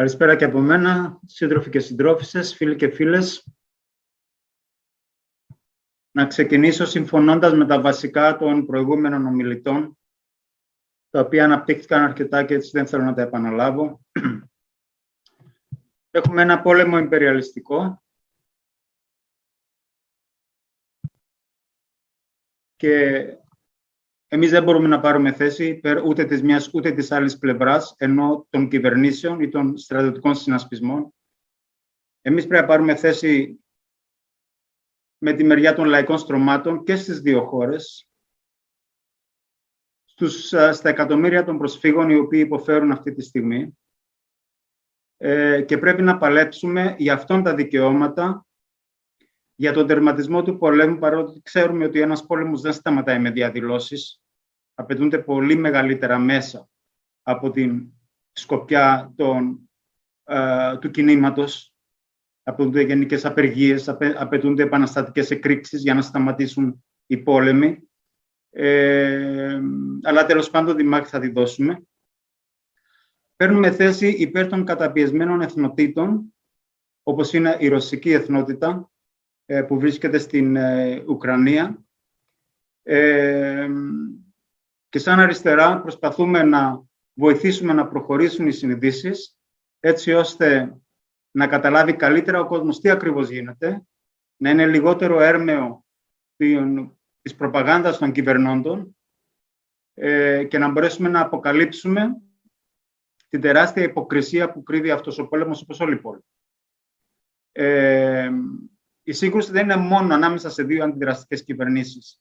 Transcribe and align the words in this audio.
Καλησπέρα 0.00 0.36
και 0.36 0.44
από 0.44 0.60
μένα, 0.60 1.20
σύντροφοι 1.26 1.70
και 1.70 1.80
συντρόφισσες, 1.80 2.54
φίλοι 2.54 2.76
και 2.76 2.88
φίλες. 2.88 3.48
Να 6.10 6.26
ξεκινήσω 6.26 6.84
συμφωνώντας 6.86 7.52
με 7.52 7.66
τα 7.66 7.80
βασικά 7.80 8.36
των 8.36 8.66
προηγούμενων 8.66 9.26
ομιλητών, 9.26 9.98
τα 11.10 11.20
οποία 11.20 11.44
αναπτύχθηκαν 11.44 12.02
αρκετά 12.02 12.44
και 12.44 12.54
έτσι 12.54 12.70
δεν 12.70 12.86
θέλω 12.86 13.04
να 13.04 13.14
τα 13.14 13.22
επαναλάβω. 13.22 14.00
Έχουμε 16.10 16.42
ένα 16.42 16.62
πόλεμο 16.62 16.98
υπεριαλιστικό 16.98 18.02
και 22.76 23.24
εμείς 24.32 24.50
δεν 24.50 24.62
μπορούμε 24.62 24.88
να 24.88 25.00
πάρουμε 25.00 25.32
θέση 25.32 25.80
ούτε 26.04 26.24
της 26.24 26.42
μιας 26.42 26.74
ούτε 26.74 26.92
της 26.92 27.10
άλλης 27.12 27.38
πλευράς, 27.38 27.94
ενώ 27.98 28.46
των 28.50 28.68
κυβερνήσεων 28.68 29.40
ή 29.40 29.48
των 29.48 29.76
στρατιωτικών 29.76 30.34
συνασπισμών. 30.34 31.14
Εμείς 32.20 32.46
πρέπει 32.46 32.62
να 32.62 32.68
πάρουμε 32.68 32.94
θέση 32.96 33.60
με 35.18 35.32
τη 35.32 35.44
μεριά 35.44 35.74
των 35.74 35.84
λαϊκών 35.84 36.18
στρωμάτων 36.18 36.84
και 36.84 36.96
στις 36.96 37.20
δύο 37.20 37.44
χώρες, 37.44 38.08
στους, 40.04 40.46
στα 40.46 40.88
εκατομμύρια 40.88 41.44
των 41.44 41.58
προσφύγων 41.58 42.10
οι 42.10 42.16
οποίοι 42.16 42.42
υποφέρουν 42.44 42.90
αυτή 42.90 43.12
τη 43.12 43.22
στιγμή. 43.22 43.78
Ε, 45.16 45.62
και 45.62 45.78
πρέπει 45.78 46.02
να 46.02 46.18
παλέψουμε 46.18 46.94
για 46.98 47.12
αυτόν 47.14 47.42
τα 47.42 47.54
δικαιώματα 47.54 48.46
για 49.54 49.72
τον 49.72 49.86
τερματισμό 49.86 50.42
του 50.42 50.58
πολέμου, 50.58 50.98
παρότι 50.98 51.40
ξέρουμε 51.42 51.84
ότι 51.84 52.00
ένας 52.00 52.26
πόλεμος 52.26 52.60
δεν 52.60 52.72
σταματάει 52.72 53.18
με 53.18 53.30
διαδηλώσεις, 53.30 54.19
απαιτούνται 54.80 55.18
πολύ 55.18 55.56
μεγαλύτερα 55.56 56.18
μέσα 56.18 56.68
από 57.22 57.50
την 57.50 57.92
σκοπιά 58.32 59.12
των, 59.16 59.70
ε, 60.24 60.78
του 60.78 60.90
κινήματος, 60.90 61.74
απαιτούνται 62.42 62.82
γενικές 62.82 63.24
απεργίες, 63.24 63.88
απαιτούνται 64.16 64.62
επαναστατικές 64.62 65.30
εκρήξεις 65.30 65.82
για 65.82 65.94
να 65.94 66.02
σταματήσουν 66.02 66.84
οι 67.06 67.16
πόλεμοι. 67.16 67.88
Ε, 68.50 69.60
αλλά 70.02 70.26
τέλος 70.26 70.50
πάντων 70.50 70.76
τη 70.76 70.82
μάχη 70.82 71.10
θα 71.10 71.20
τη 71.20 71.30
δώσουμε. 71.30 71.82
Παίρνουμε 73.36 73.70
θέση 73.70 74.08
υπέρ 74.08 74.46
των 74.46 74.64
καταπιεσμένων 74.64 75.40
εθνοτήτων, 75.40 76.34
όπως 77.02 77.32
είναι 77.32 77.56
η 77.60 77.68
ρωσική 77.68 78.10
εθνότητα, 78.10 78.90
ε, 79.44 79.62
που 79.62 79.78
βρίσκεται 79.78 80.18
στην 80.18 80.56
ε, 80.56 81.04
Ουκρανία. 81.06 81.84
Ε, 84.90 84.98
και 84.98 84.98
σαν 84.98 85.20
αριστερά 85.20 85.80
προσπαθούμε 85.80 86.42
να 86.42 86.82
βοηθήσουμε 87.14 87.72
να 87.72 87.88
προχωρήσουν 87.88 88.46
οι 88.46 88.52
συνειδήσεις, 88.52 89.38
έτσι 89.80 90.12
ώστε 90.12 90.76
να 91.30 91.46
καταλάβει 91.46 91.96
καλύτερα 91.96 92.40
ο 92.40 92.46
κόσμος 92.46 92.80
τι 92.80 92.90
ακριβώς 92.90 93.30
γίνεται, 93.30 93.82
να 94.36 94.50
είναι 94.50 94.66
λιγότερο 94.66 95.20
έρμεο 95.20 95.84
της 97.22 97.34
προπαγάνδας 97.36 97.98
των 97.98 98.12
κυβερνώντων 98.12 98.96
και 100.48 100.58
να 100.58 100.70
μπορέσουμε 100.70 101.08
να 101.08 101.20
αποκαλύψουμε 101.20 102.16
την 103.28 103.40
τεράστια 103.40 103.82
υποκρισία 103.82 104.52
που 104.52 104.62
κρύβει 104.62 104.90
αυτός 104.90 105.18
ο 105.18 105.26
πόλεμος 105.26 105.62
όπως 105.62 105.80
όλοι 105.80 105.94
οι 105.94 106.00
πόλεμοι 106.00 106.24
η 109.02 109.12
σύγκρουση 109.12 109.50
δεν 109.50 109.64
είναι 109.64 109.76
μόνο 109.76 110.14
ανάμεσα 110.14 110.50
σε 110.50 110.62
δύο 110.62 110.84
αντιδραστικές 110.84 111.44
κυβερνήσεις. 111.44 112.20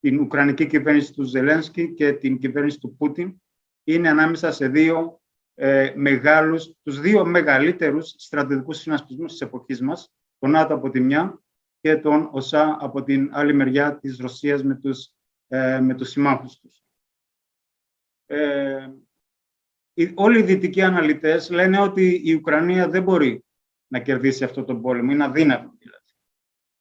Την 0.00 0.20
Ουκρανική 0.20 0.66
κυβέρνηση 0.66 1.12
του 1.12 1.22
Ζελένσκι 1.22 1.94
και 1.94 2.12
την 2.12 2.38
κυβέρνηση 2.38 2.78
του 2.78 2.96
Πούτιν. 2.96 3.40
Είναι 3.84 4.08
ανάμεσα 4.08 4.52
σε 4.52 4.68
δύο 4.68 5.20
ε, 5.54 5.92
μεγάλους, 5.96 6.74
τους 6.82 7.00
δύο 7.00 7.24
μεγαλύτερους 7.24 8.14
στρατιωτικούς 8.16 8.78
συνασπισμούς 8.78 9.30
της 9.32 9.40
εποχής 9.40 9.80
μας, 9.80 10.12
τον 10.38 10.50
ΝΑΤΟ 10.50 10.74
από 10.74 10.90
τη 10.90 11.00
μια 11.00 11.42
και 11.80 11.96
τον 11.96 12.28
ΟΣΑ 12.32 12.76
από 12.80 13.02
την 13.02 13.30
άλλη 13.32 13.52
μεριά 13.52 13.98
της 13.98 14.18
Ρωσίας 14.18 14.62
με 14.62 14.74
τους, 14.74 15.10
ε, 15.48 15.80
με 15.80 15.94
τους 15.94 16.08
συμμάχους 16.08 16.58
τους. 16.58 16.82
Ε, 18.26 18.88
όλοι 20.14 20.38
οι 20.38 20.42
δυτικοί 20.42 20.82
αναλυτές 20.82 21.50
λένε 21.50 21.80
ότι 21.80 22.20
η 22.24 22.34
Ουκρανία 22.34 22.88
δεν 22.88 23.02
μπορεί 23.02 23.44
να 23.86 24.00
κερδίσει 24.00 24.44
αυτό 24.44 24.64
τον 24.64 24.80
πόλεμο, 24.82 25.12
είναι 25.12 25.24
αδύνατο 25.24 25.74
δηλαδή. 25.78 26.04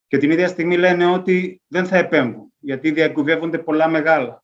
Και 0.07 0.17
την 0.17 0.31
ίδια 0.31 0.47
στιγμή 0.47 0.77
λένε 0.77 1.05
ότι 1.05 1.61
δεν 1.67 1.85
θα 1.85 1.97
επέμβουν, 1.97 2.48
γιατί 2.59 2.91
διακουβεύονται 2.91 3.59
πολλά 3.59 3.87
μεγάλα. 3.87 4.43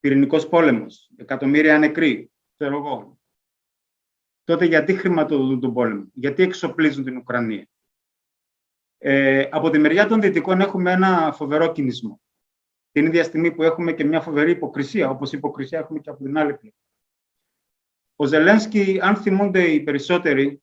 Πυρηνικός 0.00 0.48
πόλεμος, 0.48 1.10
εκατομμύρια 1.16 1.78
νεκροί, 1.78 2.30
ξέρω 2.56 2.76
εγώ. 2.76 3.18
Τότε 4.44 4.64
γιατί 4.64 4.94
χρηματοδοτούν 4.94 5.60
τον 5.60 5.74
πόλεμο, 5.74 6.10
γιατί 6.12 6.42
εξοπλίζουν 6.42 7.04
την 7.04 7.16
Ουκρανία. 7.16 7.68
Ε, 8.98 9.48
από 9.50 9.70
τη 9.70 9.78
μεριά 9.78 10.06
των 10.06 10.20
Δυτικών 10.20 10.60
έχουμε 10.60 10.92
ένα 10.92 11.32
φοβερό 11.32 11.72
κινησμό. 11.72 12.20
Την 12.90 13.06
ίδια 13.06 13.24
στιγμή 13.24 13.52
που 13.52 13.62
έχουμε 13.62 13.92
και 13.92 14.04
μια 14.04 14.20
φοβερή 14.20 14.50
υποκρισία, 14.50 15.10
όπως 15.10 15.32
η 15.32 15.36
υποκρισία 15.36 15.78
έχουμε 15.78 15.98
και 15.98 16.10
από 16.10 16.24
την 16.24 16.38
άλλη 16.38 16.54
πλευρά. 16.54 16.78
Ο 18.16 18.26
Ζελένσκι, 18.26 18.98
αν 19.02 19.16
θυμούνται 19.16 19.70
οι 19.70 19.82
περισσότεροι, 19.82 20.62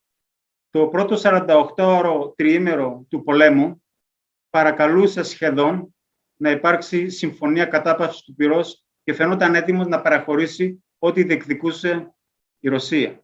το 0.69 0.87
πρώτο 0.87 1.15
48ωρο 1.23 2.33
τριήμερο 2.35 3.05
του 3.09 3.23
πολέμου 3.23 3.83
παρακαλούσε 4.49 5.23
σχεδόν 5.23 5.95
να 6.41 6.49
υπάρξει 6.49 7.09
συμφωνία 7.09 7.65
κατάπαυσης 7.65 8.21
του 8.21 8.35
πυρός 8.35 8.85
και 9.03 9.13
φαινόταν 9.13 9.55
έτοιμος 9.55 9.87
να 9.87 10.01
παραχωρήσει 10.01 10.83
ό,τι 10.99 11.23
διεκδικούσε 11.23 12.13
η 12.59 12.69
Ρωσία. 12.69 13.23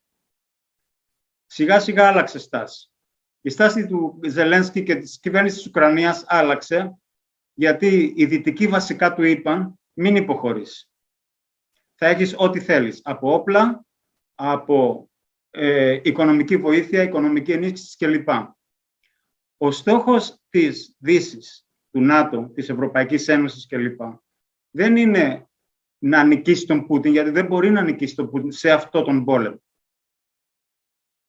Σιγά 1.45 1.79
σιγά 1.79 2.07
άλλαξε 2.07 2.39
στάση. 2.39 2.91
Η 3.41 3.50
στάση 3.50 3.88
του 3.88 4.19
Ζελένσκι 4.27 4.83
και 4.83 4.95
της 4.95 5.19
κυβέρνησης 5.19 5.57
της 5.57 5.67
Ουκρανίας 5.67 6.23
άλλαξε 6.27 6.97
γιατί 7.53 8.13
οι 8.16 8.25
δυτικοί 8.25 8.67
βασικά 8.67 9.13
του 9.13 9.23
είπαν 9.23 9.79
μην 9.94 10.16
υποχωρήσει. 10.16 10.89
Θα 11.95 12.07
έχεις 12.07 12.33
ό,τι 12.38 12.59
θέλεις, 12.59 13.01
από 13.03 13.33
όπλα, 13.33 13.85
από 14.35 15.09
ε, 15.50 16.00
οικονομική 16.03 16.57
βοήθεια, 16.57 17.03
οικονομική 17.03 17.51
ενίσχυση 17.51 17.97
κλπ. 17.97 18.29
Ο 19.57 19.72
στόχος 19.72 20.39
της 20.50 20.95
δύσης 20.97 21.66
του 21.92 22.02
ΝΑΤΟ, 22.02 22.52
της 22.53 22.70
Ευρωπαϊκής 22.70 23.28
Ένωσης 23.28 23.68
κλπ. 23.68 24.02
δεν 24.70 24.96
είναι 24.96 25.48
να 25.98 26.24
νικήσει 26.24 26.66
τον 26.66 26.86
Πούτιν, 26.86 27.12
γιατί 27.12 27.30
δεν 27.30 27.46
μπορεί 27.46 27.72
να 27.72 27.81
νικήσει 27.81 28.16
τον 28.16 28.30
Πούτιν 28.30 28.52
σε 28.52 28.72
αυτό 28.72 29.02
τον 29.02 29.25
πόλεμο. 29.25 29.62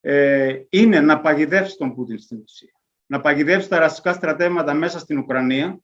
Ε, 0.00 0.62
είναι 0.68 1.00
να 1.00 1.20
παγιδεύσει 1.20 1.76
τον 1.76 1.94
Πούτιν 1.94 2.18
στην 2.18 2.40
ουσία. 2.42 2.72
Να 3.06 3.20
παγιδεύσει 3.20 3.68
τα 3.68 3.78
ρασικά 3.78 4.12
στρατεύματα 4.12 4.74
μέσα 4.74 4.98
στην 4.98 5.18
Ουκρανία 5.18 5.80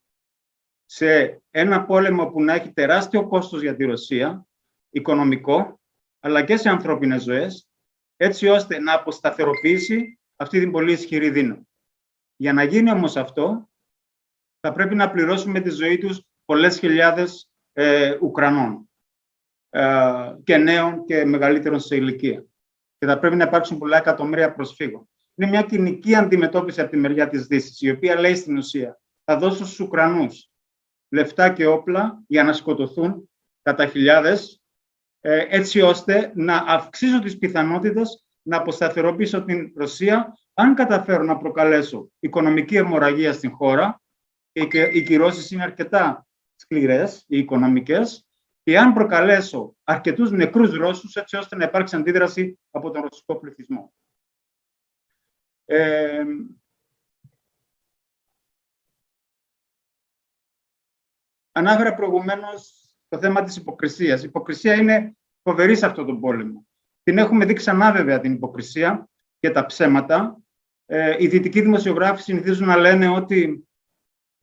σε 0.84 1.42
ένα 1.50 1.84
πόλεμο 1.84 2.26
που 2.26 2.42
να 2.42 2.54
έχει 2.54 2.72
τεράστιο 2.72 3.28
κόστος 3.28 3.60
για 3.62 3.76
τη 3.76 3.84
Ρωσία, 3.84 4.46
οικονομικό, 4.90 5.80
αλλά 6.20 6.44
και 6.44 6.56
σε 6.56 6.68
ανθρώπινες 6.68 7.22
ζωές, 7.22 7.68
έτσι 8.16 8.48
ώστε 8.48 8.78
να 8.78 8.92
αποσταθεροποιήσει 8.92 10.18
αυτή 10.36 10.60
την 10.60 10.70
πολύ 10.70 10.92
ισχυρή 10.92 11.30
δύναμη. 11.30 11.68
Για 12.36 12.52
να 12.52 12.62
γίνει 12.62 12.90
όμως 12.90 13.16
αυτό, 13.16 13.70
θα 14.66 14.72
πρέπει 14.72 14.94
να 14.94 15.10
πληρώσουμε 15.10 15.60
τη 15.60 15.70
ζωή 15.70 15.98
τους 15.98 16.22
πολλές 16.44 16.78
χιλιάδες 16.78 17.50
ε, 17.72 18.16
Ουκρανών 18.20 18.90
ε, 19.70 20.34
και 20.44 20.56
νέων 20.56 21.04
και 21.04 21.24
μεγαλύτερων 21.24 21.80
σε 21.80 21.96
ηλικία. 21.96 22.44
Και 22.98 23.06
θα 23.06 23.18
πρέπει 23.18 23.36
να 23.36 23.44
υπάρξουν 23.44 23.78
πολλά 23.78 23.96
εκατομμύρια 23.96 24.54
προσφύγων. 24.54 25.08
Είναι 25.34 25.50
μια 25.50 25.62
κοινική 25.62 26.14
αντιμετώπιση 26.14 26.80
από 26.80 26.90
τη 26.90 26.96
μεριά 26.96 27.28
της 27.28 27.46
Δύσης, 27.46 27.80
η 27.80 27.90
οποία 27.90 28.20
λέει 28.20 28.34
στην 28.34 28.56
ουσία 28.56 29.00
θα 29.24 29.38
δώσω 29.38 29.64
στους 29.64 29.80
Ουκρανούς 29.80 30.50
λεφτά 31.08 31.52
και 31.52 31.66
όπλα 31.66 32.22
για 32.26 32.44
να 32.44 32.52
σκοτωθούν 32.52 33.30
κατά 33.62 33.86
χιλιάδες 33.86 34.62
ε, 35.20 35.46
έτσι 35.48 35.80
ώστε 35.80 36.32
να 36.34 36.56
αυξήσω 36.56 37.20
τις 37.20 37.38
πιθανότητες 37.38 38.24
να 38.42 38.56
αποσταθεροποιήσω 38.56 39.44
την 39.44 39.72
Ρωσία 39.76 40.38
αν 40.54 40.74
καταφέρω 40.74 41.22
να 41.22 41.36
προκαλέσω 41.36 42.10
οικονομική 42.18 42.76
αιμορραγία 42.76 43.32
στην 43.32 43.50
χώρα 43.50 43.98
και 43.98 44.03
οι 44.92 45.02
κυρώσεις 45.02 45.50
είναι 45.50 45.62
αρκετά 45.62 46.26
σκληρές, 46.56 47.24
οι 47.28 47.38
οικονομικές, 47.38 48.26
και 48.62 48.78
αν 48.78 48.92
προκαλέσω 48.92 49.76
αρκετούς 49.84 50.30
νεκρούς 50.30 50.72
Ρώσους 50.74 51.16
έτσι 51.16 51.36
ώστε 51.36 51.56
να 51.56 51.64
υπάρξει 51.64 51.96
αντίδραση 51.96 52.58
από 52.70 52.90
τον 52.90 53.02
ρωσικό 53.02 53.38
πληθυσμό. 53.38 53.92
Ε, 55.64 56.24
ανάφερα 61.52 61.94
προηγουμένως 61.94 62.88
το 63.08 63.18
θέμα 63.18 63.42
της 63.42 63.56
υποκρισίας. 63.56 64.22
Η 64.22 64.26
υποκρισία 64.26 64.74
είναι 64.74 65.16
φοβερή 65.42 65.76
σε 65.76 65.86
αυτόν 65.86 66.06
τον 66.06 66.20
πόλεμο. 66.20 66.66
Την 67.02 67.18
έχουμε 67.18 67.44
δει 67.44 67.52
ξανά 67.52 67.92
βέβαια 67.92 68.20
την 68.20 68.32
υποκρισία 68.32 69.08
και 69.38 69.50
τα 69.50 69.66
ψέματα. 69.66 70.38
Ε, 70.86 71.16
οι 71.18 71.26
δυτικοί 71.26 71.60
δημοσιογράφοι 71.60 72.22
συνηθίζουν 72.22 72.66
να 72.66 72.76
λένε 72.76 73.08
ότι 73.08 73.68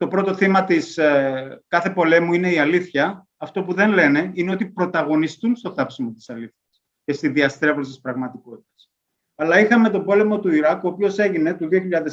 το 0.01 0.07
πρώτο 0.07 0.35
θύμα 0.35 0.63
της 0.63 0.97
ε, 0.97 1.61
κάθε 1.67 1.89
πολέμου 1.89 2.33
είναι 2.33 2.51
η 2.51 2.59
αλήθεια. 2.59 3.27
Αυτό 3.37 3.63
που 3.63 3.73
δεν 3.73 3.89
λένε 3.89 4.31
είναι 4.33 4.51
ότι 4.51 4.65
πρωταγωνιστούν 4.65 5.55
στο 5.55 5.73
θάψιμο 5.73 6.11
της 6.11 6.29
αλήθειας 6.29 6.83
και 7.03 7.13
στη 7.13 7.27
διαστρέβλωση 7.27 7.89
της 7.89 7.99
πραγματικότητας. 8.01 8.91
Αλλά 9.35 9.59
είχαμε 9.59 9.89
τον 9.89 10.05
πόλεμο 10.05 10.39
του 10.39 10.51
Ιράκ, 10.53 10.83
ο 10.83 10.87
οποίος 10.87 11.17
έγινε 11.17 11.53
το 11.53 11.67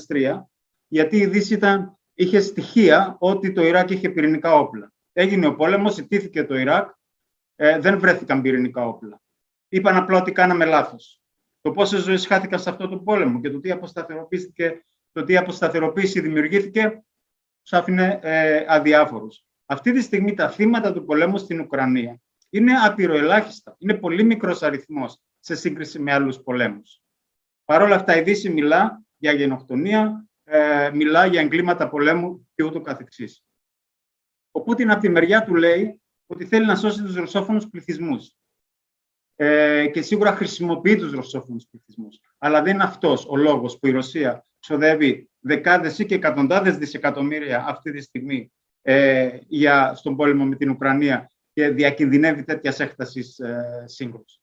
2003, 0.09 0.41
γιατί 0.89 1.17
η 1.17 1.27
Δύση 1.27 1.55
ήταν, 1.55 1.99
είχε 2.15 2.41
στοιχεία 2.41 3.17
ότι 3.19 3.53
το 3.53 3.65
Ιράκ 3.65 3.91
είχε 3.91 4.09
πυρηνικά 4.09 4.55
όπλα. 4.55 4.93
Έγινε 5.13 5.47
ο 5.47 5.55
πόλεμος, 5.55 5.99
ιτήθηκε 5.99 6.45
το 6.45 6.55
Ιράκ, 6.55 6.91
ε, 7.57 7.79
δεν 7.79 7.99
βρέθηκαν 7.99 8.43
πυρηνικά 8.43 8.87
όπλα. 8.87 9.21
Είπαν 9.69 9.97
απλά 9.97 10.19
ότι 10.19 10.33
κάναμε 10.33 10.65
λάθος. 10.65 11.23
Το 11.61 11.71
πόσε 11.71 11.99
ζωές 11.99 12.27
χάθηκαν 12.27 12.59
σε 12.59 12.71
αυτό 12.71 12.89
το 12.89 12.99
πόλεμο 12.99 13.41
και 13.41 13.51
το 13.51 13.61
τι 13.61 13.71
αποσταθεροποιήθηκε, 13.71 14.85
το 15.13 15.25
τι 15.25 15.37
αποσταθεροποίηση 15.37 16.21
δημιουργήθηκε, 16.21 17.03
τους 17.69 17.79
άφηνε 17.79 18.19
ε, 18.23 18.65
αδιάφορους. 18.69 19.45
Αυτή 19.67 19.93
τη 19.93 20.01
στιγμή 20.01 20.35
τα 20.35 20.51
θύματα 20.51 20.93
του 20.93 21.05
πολέμου 21.05 21.39
στην 21.39 21.61
Ουκρανία 21.61 22.21
είναι 22.51 22.73
απειροελάχιστα. 22.73 23.77
Είναι 23.79 23.95
πολύ 23.95 24.25
μικρός 24.25 24.63
αριθμός 24.63 25.21
σε 25.39 25.55
σύγκριση 25.55 25.99
με 25.99 26.13
άλλους 26.13 26.43
πολέμους. 26.43 27.01
Παρ' 27.65 27.83
όλα 27.83 27.95
αυτά 27.95 28.17
η 28.17 28.23
Δύση 28.23 28.51
μιλά 28.51 29.03
για 29.17 29.33
γενοκτονία, 29.33 30.29
ε, 30.45 30.91
μιλά 30.95 31.27
για 31.27 31.41
εγκλήματα 31.41 31.89
πολέμου 31.89 32.49
και 32.55 32.63
ούτω 32.65 32.81
καθεξής. 32.81 33.45
Ο 34.51 34.63
Πούτιν 34.63 34.91
από 34.91 35.01
τη 35.01 35.09
μεριά 35.09 35.45
του 35.45 35.55
λέει 35.55 36.01
ότι 36.27 36.45
θέλει 36.45 36.67
να 36.67 36.77
σώσει 36.77 37.03
τους 37.03 37.15
ρωσόφωνους 37.15 37.69
πληθυσμούς. 37.69 38.37
Ε, 39.37 39.87
και 39.87 40.03
σίγουρα 40.03 40.33
χρησιμοποιεί 40.33 40.97
τους 40.97 41.13
ρωσόφωνους 41.13 41.67
πληθυσμούς. 41.71 42.21
Αλλά 42.39 42.63
δεν 42.63 42.75
είναι 42.75 42.83
αυτός 42.83 43.27
ο 43.29 43.37
λόγος 43.37 43.79
που 43.79 43.87
η 43.87 43.91
Ρωσία 43.91 44.45
ξοδεύει 44.59 45.31
δεκάδες 45.41 45.99
ή 45.99 46.07
και 46.07 46.15
εκατοντάδες 46.15 46.77
δισεκατομμύρια 46.77 47.65
αυτή 47.69 47.93
τη 47.93 48.01
στιγμή 48.01 48.53
ε, 48.83 49.39
για, 49.47 49.95
στον 49.95 50.17
πόλεμο 50.17 50.45
με 50.45 50.57
την 50.57 50.71
Ουκρανία 50.71 51.31
και 51.53 51.69
διακινδυνεύει 51.69 52.45
τέτοιας 52.45 52.81
έκτασης 52.81 53.39
ε, 53.39 53.85
σύγκρουσης. 53.87 54.41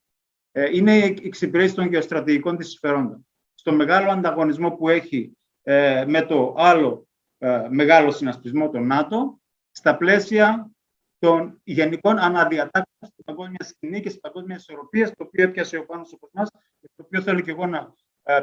Ε, 0.52 0.70
είναι 0.76 0.98
η 0.98 1.22
εξυπηρέτηση 1.24 1.76
των 1.76 1.88
γεωστρατηγικών 1.88 2.58
της 2.58 2.70
συμφερόντων. 2.70 3.28
Στο 3.54 3.74
μεγάλο 3.74 4.12
ανταγωνισμό 4.12 4.72
που 4.72 4.90
έχει 4.90 5.38
ε, 5.64 6.06
με 6.08 6.22
το 6.22 6.56
άλλο 6.58 7.08
ε, 7.38 7.68
μεγάλο 7.70 8.12
συνασπισμό, 8.12 8.70
το 8.70 8.80
ΝΑΤΟ, 8.80 9.40
στα 9.72 9.98
πλαίσια 9.98 10.72
των 11.20 11.62
γενικών 11.64 12.20
αναδιατάξεων 12.20 13.12
στην 13.12 13.24
παγκόσμιας 13.26 13.68
σκηνή 13.68 14.02
και 14.02 14.10
στην 14.10 14.22
παγκόσμιας 14.22 14.62
ισορροπίας, 14.62 15.10
το 15.10 15.24
οποίο 15.24 15.44
έπιασε 15.44 15.78
ο 15.78 15.86
Πάνος 15.86 16.14
από 16.14 16.30
εμάς 16.34 16.50
και 16.52 16.90
το 16.96 17.04
οποίο 17.06 17.22
θέλω 17.22 17.40
και 17.40 17.52
εγώ 17.52 17.66
να 17.66 17.94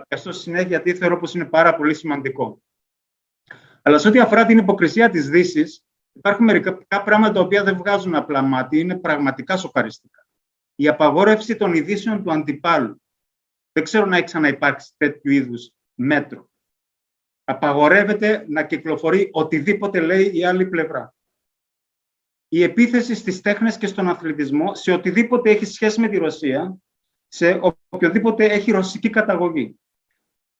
πιαστώ 0.08 0.32
συνέχεια, 0.32 0.68
γιατί 0.68 0.94
θεωρώ 0.94 1.18
πως 1.18 1.34
είναι 1.34 1.44
πάρα 1.44 1.76
πολύ 1.76 1.94
σημαντικό. 1.94 2.62
Αλλά 3.82 3.98
σε 3.98 4.08
ό,τι 4.08 4.20
αφορά 4.20 4.46
την 4.46 4.58
υποκρισία 4.58 5.10
της 5.10 5.28
Δύσης, 5.28 5.84
υπάρχουν 6.12 6.44
μερικά 6.44 6.86
πράγματα 7.04 7.32
τα 7.32 7.40
οποία 7.40 7.64
δεν 7.64 7.76
βγάζουν 7.76 8.14
απλά 8.14 8.42
μάτι, 8.42 8.78
είναι 8.78 8.98
πραγματικά 8.98 9.56
σοκαριστικά. 9.56 10.26
Η 10.74 10.88
απαγόρευση 10.88 11.56
των 11.56 11.74
ειδήσεων 11.74 12.22
του 12.22 12.32
αντιπάλου. 12.32 13.02
Δεν 13.72 13.84
ξέρω 13.84 14.06
να 14.06 14.16
έχει 14.16 14.24
ξαναυπάρξει 14.24 14.92
τέτοιου 14.96 15.32
είδους 15.32 15.70
μέτρο. 15.94 16.50
Απαγορεύεται 17.44 18.44
να 18.48 18.64
κυκλοφορεί 18.64 19.28
οτιδήποτε 19.32 20.00
λέει 20.00 20.30
η 20.34 20.44
άλλη 20.44 20.66
πλευρά. 20.66 21.14
Η 22.48 22.62
επίθεση 22.62 23.14
στις 23.14 23.40
τέχνες 23.40 23.78
και 23.78 23.86
στον 23.86 24.08
αθλητισμό 24.08 24.74
σε 24.74 24.92
οτιδήποτε 24.92 25.50
έχει 25.50 25.64
σχέση 25.64 26.00
με 26.00 26.08
τη 26.08 26.16
Ρωσία, 26.16 26.76
σε 27.34 27.60
οποιοδήποτε 27.88 28.44
έχει 28.44 28.70
ρωσική 28.70 29.10
καταγωγή. 29.10 29.80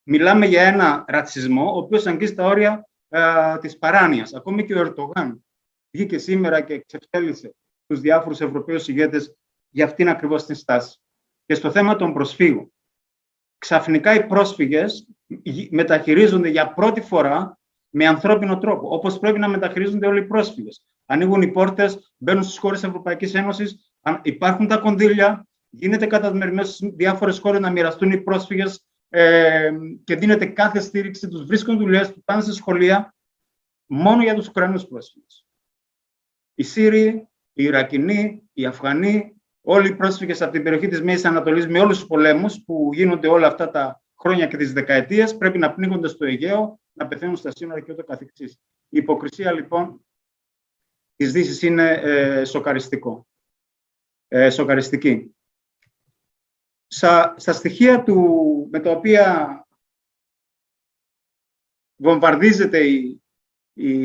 Μιλάμε 0.02 0.46
για 0.46 0.62
ένα 0.62 1.04
ρατσισμό, 1.08 1.72
ο 1.74 1.76
οποίος 1.76 2.06
αγγίζει 2.06 2.34
τα 2.34 2.44
όρια 2.44 2.88
ε, 3.08 3.58
της 3.58 3.78
παράνοιας. 3.78 4.34
Ακόμη 4.34 4.64
και 4.64 4.74
ο 4.74 4.80
Ερτογάν 4.80 5.44
βγήκε 5.90 6.18
σήμερα 6.18 6.60
και 6.60 6.74
εξευτέλισε 6.74 7.54
τους 7.86 8.00
διάφορους 8.00 8.40
Ευρωπαίους 8.40 8.88
ηγέτες 8.88 9.36
για 9.68 9.84
αυτήν 9.84 10.08
ακριβώς 10.08 10.44
την 10.46 10.54
στάση. 10.54 10.98
Και 11.46 11.54
στο 11.54 11.70
θέμα 11.70 11.96
των 11.96 12.12
προσφύγων. 12.12 12.72
Ξαφνικά 13.58 14.14
οι 14.14 14.26
πρόσφυγες 14.26 15.08
μεταχειρίζονται 15.70 16.48
για 16.48 16.72
πρώτη 16.74 17.00
φορά 17.00 17.58
με 17.90 18.06
ανθρώπινο 18.06 18.58
τρόπο, 18.58 18.94
όπως 18.94 19.18
πρέπει 19.18 19.38
να 19.38 19.48
μεταχειρίζονται 19.48 20.06
όλοι 20.06 20.20
οι 20.20 20.26
πρόσφυγες. 20.26 20.86
Ανοίγουν 21.06 21.42
οι 21.42 21.50
πόρτες, 21.50 22.12
μπαίνουν 22.16 22.42
στις 22.42 22.58
χώρες 22.58 22.80
της 22.80 22.88
Ευρωπαϊκής 22.88 23.34
Ένωσης, 23.34 23.92
υπάρχουν 24.22 24.66
τα 24.66 24.76
κονδύλια, 24.76 25.46
γίνεται 25.74 26.06
καταδημερινές 26.06 26.68
στις 26.68 26.90
διάφορες 26.94 27.38
χώρες 27.38 27.60
να 27.60 27.70
μοιραστούν 27.70 28.10
οι 28.10 28.20
πρόσφυγες 28.20 28.86
ε, 29.08 29.72
και 30.04 30.16
δίνεται 30.16 30.46
κάθε 30.46 30.80
στήριξη, 30.80 31.28
τους 31.28 31.44
βρίσκουν 31.44 31.78
δουλειές, 31.78 32.12
τους 32.12 32.22
πάνε 32.24 32.42
σε 32.42 32.52
σχολεία, 32.52 33.14
μόνο 33.86 34.22
για 34.22 34.34
τους 34.34 34.48
Ουκρανούς 34.48 34.86
πρόσφυγες. 34.86 35.46
Οι 36.54 36.62
Σύριοι, 36.62 37.28
οι 37.52 37.64
Ιρακινοί, 37.64 38.42
οι 38.52 38.66
Αφγανοί, 38.66 39.36
όλοι 39.60 39.88
οι 39.88 39.94
πρόσφυγες 39.94 40.42
από 40.42 40.52
την 40.52 40.62
περιοχή 40.62 40.88
της 40.88 41.02
Μέσης 41.02 41.24
Ανατολής 41.24 41.66
με 41.68 41.80
όλους 41.80 41.98
τους 41.98 42.06
πολέμους 42.06 42.64
που 42.64 42.90
γίνονται 42.92 43.28
όλα 43.28 43.46
αυτά 43.46 43.70
τα 43.70 44.02
χρόνια 44.18 44.46
και 44.46 44.56
τις 44.56 44.72
δεκαετίες 44.72 45.36
πρέπει 45.36 45.58
να 45.58 45.74
πνίγονται 45.74 46.08
στο 46.08 46.24
Αιγαίο, 46.24 46.80
να 46.92 47.08
πεθαίνουν 47.08 47.36
στα 47.36 47.50
σύνορα 47.54 47.80
και 47.80 47.92
ούτω 47.92 48.04
καθεξής. 48.04 48.52
Η 48.88 48.98
υποκρισία 48.98 49.52
λοιπόν 49.52 50.04
της 51.16 51.32
Δύσης 51.32 51.62
είναι 51.62 51.90
ε, 51.90 52.44
σοκαριστικό. 52.44 53.26
Ε, 54.28 54.50
σοκαριστική 54.50 55.34
στα, 56.92 57.34
στα 57.38 57.52
στοιχεία 57.52 58.02
του, 58.02 58.68
με 58.70 58.80
τα 58.80 58.90
οποία 58.90 59.56
βομβαρδίζεται 61.96 62.86
η, 62.86 63.22
η, 63.72 63.96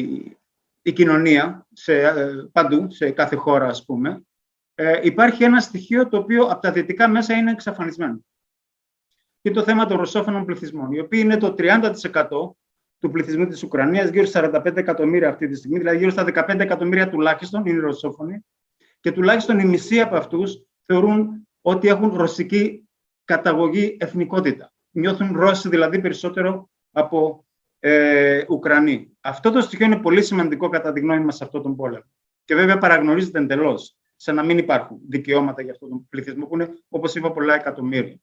η 0.81 0.94
κοινωνία 0.94 1.68
σε, 1.74 2.01
ε, 2.01 2.50
παντού, 2.51 2.92
σε 2.92 3.12
κάθε 3.12 3.36
χώρα 3.36 3.68
ας 3.68 3.86
πούμε, 3.86 4.25
ε, 4.75 5.00
υπάρχει 5.04 5.44
ένα 5.44 5.60
στοιχείο 5.60 6.07
το 6.07 6.18
οποίο 6.18 6.45
από 6.45 6.62
τα 6.62 6.72
δυτικά 6.72 7.07
μέσα 7.07 7.34
είναι 7.34 7.51
εξαφανισμένο. 7.51 8.25
Και 9.42 9.51
το 9.51 9.63
θέμα 9.63 9.86
των 9.86 9.98
ρωσόφωνων 9.98 10.45
πληθυσμών, 10.45 10.92
οι 10.92 11.00
οποίοι 11.00 11.22
είναι 11.24 11.38
το 11.38 11.56
30% 11.57 12.57
του 13.00 13.12
πληθυσμού 13.12 13.48
της 13.48 13.63
Ουκρανίας, 13.63 14.10
γύρω 14.10 14.25
στα 14.25 14.51
45 14.54 14.78
εκατομμύρια 14.78 15.30
αυτή 15.30 15.48
τη 15.48 15.56
στιγμή, 15.56 15.78
δηλαδή 15.78 15.98
γύρω 15.98 16.12
στα 16.12 16.24
15 16.24 16.60
εκατομμύρια 16.60 17.10
τουλάχιστον 17.10 17.66
είναι 17.66 17.80
ρωσόφωνοι 17.80 18.45
και 19.00 19.12
τουλάχιστον 19.12 19.60
οι 19.60 19.66
μισοί 19.66 20.01
από 20.01 20.16
αυτούς 20.16 20.66
θεωρούν 20.86 21.47
ότι 21.68 21.88
έχουν 21.88 22.14
ρωσική 22.16 22.88
καταγωγή 23.25 23.98
εθνικότητα. 24.00 24.74
Νιώθουν 24.92 25.38
Ρώσοι 25.40 25.69
δηλαδή 25.69 26.02
περισσότερο 26.02 26.69
από 26.92 27.46
ε, 27.80 28.46
Ουκρανοί. 28.50 29.18
Αυτό 29.22 29.52
το 29.52 29.62
στοιχείο 29.62 29.86
είναι 29.86 30.00
πολύ 30.00 30.24
σημαντικό 30.24 30.69
κατά 30.69 30.94
τη 30.94 31.00
γνώμη 31.00 31.24
μας 31.24 31.36
σε 31.36 31.44
αυτόν 31.44 31.62
τον 31.62 31.75
πόλεμο. 31.75 32.04
Και 32.46 32.56
βέβαια 32.56 32.78
παραγνωρίζεται 32.78 33.40
εντελώς, 33.40 33.98
σαν 34.16 34.36
να 34.36 34.44
μην 34.44 34.58
υπάρχουν 34.58 35.00
δικαιώματα 35.10 35.62
για 35.62 35.72
αυτόν 35.72 35.90
τον 35.90 36.08
πληθυσμό 36.10 36.46
που 36.46 36.54
είναι, 36.54 36.74
όπως 36.90 37.16
είπα, 37.16 37.31
πολλά 37.31 37.56
εκατομμύρια. 37.56 38.20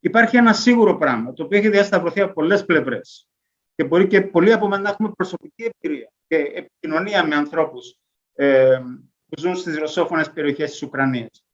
Υπάρχει 0.00 0.36
ένα 0.36 0.52
σίγουρο 0.52 0.96
πράγμα, 0.96 1.32
το 1.32 1.42
οποίο 1.42 1.58
έχει 1.58 1.68
διασταυρωθεί 1.68 2.20
από 2.20 2.32
πολλές 2.32 2.64
πλευρές. 2.64 3.28
Και 3.74 3.84
μπορεί 3.84 4.06
και 4.06 4.20
πολλοί 4.20 4.52
από 4.52 4.66
εμά 4.66 4.78
να 4.78 4.90
έχουμε 4.90 5.10
προσωπική 5.16 5.70
εμπειρία 5.72 6.12
και 6.26 6.36
επικοινωνία 6.36 7.26
με 7.26 7.34
ανθρώπους 7.34 7.98
ε, 8.34 8.78
που 9.26 9.40
ζουν 9.40 9.56
στις 9.56 9.78
ρωσόφωνες 9.78 10.30
περιοχές 10.32 10.70
της 10.70 10.82
Ουκρανίας. 10.82 11.44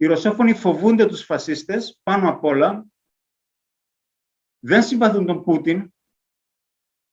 Οι 0.00 0.06
Ρωσόφωνοι 0.06 0.54
φοβούνται 0.54 1.06
τους 1.06 1.24
φασίστες 1.24 2.00
πάνω 2.02 2.28
απ' 2.28 2.44
όλα, 2.44 2.86
δεν 4.58 4.82
συμπαθούν 4.82 5.26
τον 5.26 5.42
Πούτιν, 5.42 5.92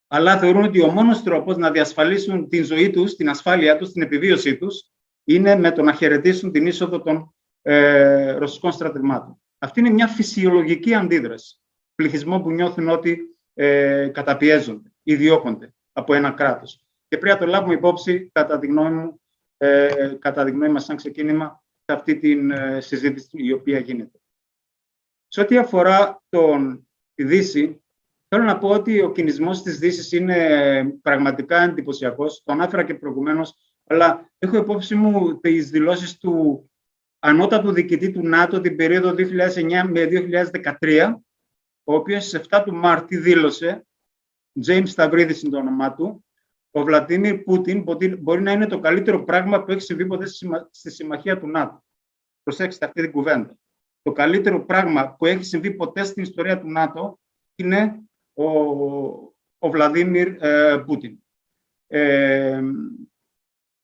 αλλά 0.07 0.39
θεωρούν 0.39 0.63
ότι 0.63 0.81
ο 0.81 0.91
μόνος 0.91 1.23
τρόπος 1.23 1.57
να 1.57 1.71
διασφαλίσουν 1.71 2.49
την 2.49 2.63
ζωή 2.63 2.89
τους, 2.89 3.15
την 3.15 3.29
ασφάλειά 3.29 3.77
τους, 3.77 3.91
την 3.91 4.01
επιβίωσή 4.01 4.57
τους, 4.57 4.91
είναι 5.23 5.55
με 5.55 5.71
το 5.71 5.81
να 5.81 5.93
χαιρετήσουν 5.93 6.51
την 6.51 6.67
είσοδο 6.67 7.01
των 7.01 7.35
ε, 7.61 8.31
ρωσικών 8.31 8.71
στρατευμάτων. 8.71 9.41
Αυτή 9.57 9.79
είναι 9.79 9.89
μια 9.89 10.07
φυσιολογική 10.07 10.93
αντίδραση 10.93 11.59
πληθυσμών 11.95 12.41
που 12.41 12.51
νιώθουν 12.51 12.89
ότι 12.89 13.39
ε, 13.53 14.07
καταπιέζονται 14.13 14.91
ή 15.03 15.15
διώκονται 15.15 15.73
από 15.91 16.13
ένα 16.13 16.31
κράτος. 16.31 16.85
Και 17.07 17.17
πρέπει 17.17 17.39
να 17.39 17.45
το 17.45 17.51
λάβουμε 17.51 17.73
υπόψη, 17.73 18.29
κατά 18.33 18.59
τη 18.59 18.67
γνώμη 18.67 18.95
μου, 18.95 19.21
ε, 19.57 20.15
κατά 20.19 20.43
τη 20.43 20.51
γνώμη 20.51 20.71
μας 20.71 20.83
σαν 20.83 20.95
ξεκίνημα, 20.95 21.63
σε 21.85 21.93
αυτή 21.93 22.19
τη 22.19 22.31
ε, 22.51 22.79
συζήτηση 22.79 23.29
η 23.31 23.51
οποία 23.51 23.79
γίνεται. 23.79 24.19
Σε 25.27 25.41
ό,τι 25.41 25.57
αφορά 25.57 26.23
τον, 26.29 26.87
τη 27.15 27.23
Δύση, 27.23 27.83
θέλω 28.27 28.43
να 28.43 28.57
πω 28.57 28.69
ότι 28.69 29.01
ο 29.01 29.11
κινησμός 29.11 29.61
της 29.61 29.79
Δύσης 29.79 30.11
είναι 30.11 30.97
πραγματικά 31.01 31.61
εντυπωσιακός. 31.61 32.41
Το 32.43 32.51
ανάφερα 32.51 32.83
και 32.83 32.93
προηγουμένως, 32.93 33.55
αλλά 33.83 34.31
έχω 34.37 34.57
υπόψη 34.57 34.95
μου 34.95 35.39
τις 35.39 35.69
δηλώσεις 35.69 36.17
του 36.17 36.69
ανώτατου 37.19 37.71
διοικητή 37.71 38.11
του 38.11 38.27
ΝΑΤΟ 38.27 38.61
την 38.61 38.75
περίοδο 38.75 39.13
2009 39.17 39.83
με 39.87 40.07
2013, 40.81 41.13
ο 41.83 41.93
οποίος 41.93 42.25
στις 42.25 42.41
7 42.49 42.63
του 42.65 42.73
Μάρτη 42.73 43.17
δήλωσε, 43.17 43.85
James 44.65 44.87
Σταυρίδης 44.87 45.41
είναι 45.41 45.51
το 45.51 45.57
όνομά 45.57 45.93
του, 45.93 46.25
ο 46.75 46.84
Βλαντίμιρ 46.84 47.38
Πούτιν 47.38 47.84
μπορεί 48.20 48.41
να 48.41 48.51
είναι 48.51 48.67
το 48.67 48.79
καλύτερο 48.79 49.24
πράγμα 49.24 49.63
που 49.63 49.72
έχει 49.72 49.82
συμβεί 49.82 50.05
ποτέ 50.05 50.25
στη 50.72 50.91
συμμαχία 50.91 51.39
του 51.39 51.48
ΝΑΤΟ. 51.48 51.84
Προσέξτε 52.44 52.86
αυτή 52.86 53.01
την 53.01 53.12
κουβέντα. 53.12 53.58
Το 54.01 54.12
καλύτερο 54.12 54.65
πράγμα 54.65 55.15
που 55.15 55.25
έχει 55.25 55.44
συμβεί 55.44 55.72
ποτέ 55.72 56.03
στην 56.03 56.24
ιστορία 56.24 56.60
του 56.60 56.72
ΝΑΤΟ 56.72 57.20
είναι 57.55 58.03
ο, 58.34 58.50
ο 59.58 59.70
Βλαντίμιρ 59.70 60.44
ε, 60.44 60.84
Πούτιν. 60.86 61.17
Ε, 61.88 62.62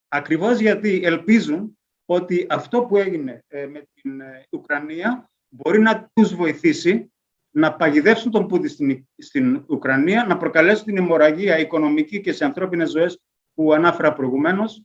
ακριβώς 0.08 0.60
γιατί 0.60 1.02
ελπίζουν 1.04 1.80
ότι 2.06 2.46
αυτό 2.50 2.86
που 2.86 2.98
έγινε 2.98 3.44
ε, 3.48 3.66
με 3.66 3.88
την 3.94 4.22
ε, 4.22 4.46
Ουκρανία 4.50 5.32
μπορεί 5.50 5.80
να 5.80 6.10
τους 6.14 6.36
βοηθήσει 6.36 7.12
να 7.52 7.76
παγιδεύσουν 7.76 8.32
τον 8.32 8.48
Πούτιν 8.48 8.70
στην, 8.70 9.08
στην 9.18 9.64
Ουκρανία, 9.68 10.26
να 10.26 10.38
προκαλέσουν 10.38 10.86
την 10.86 10.98
αιμορραγία 10.98 11.60
οικονομική 11.60 12.22
και 12.22 12.32
σε 12.32 12.46
ανθρώπινες 12.46 12.90
ζωές 12.90 13.22
που 13.54 13.74
ανάφερα 13.74 14.14
προηγουμένως 14.14 14.84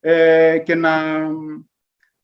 ε, 0.00 0.58
και 0.58 0.74
να, 0.74 1.22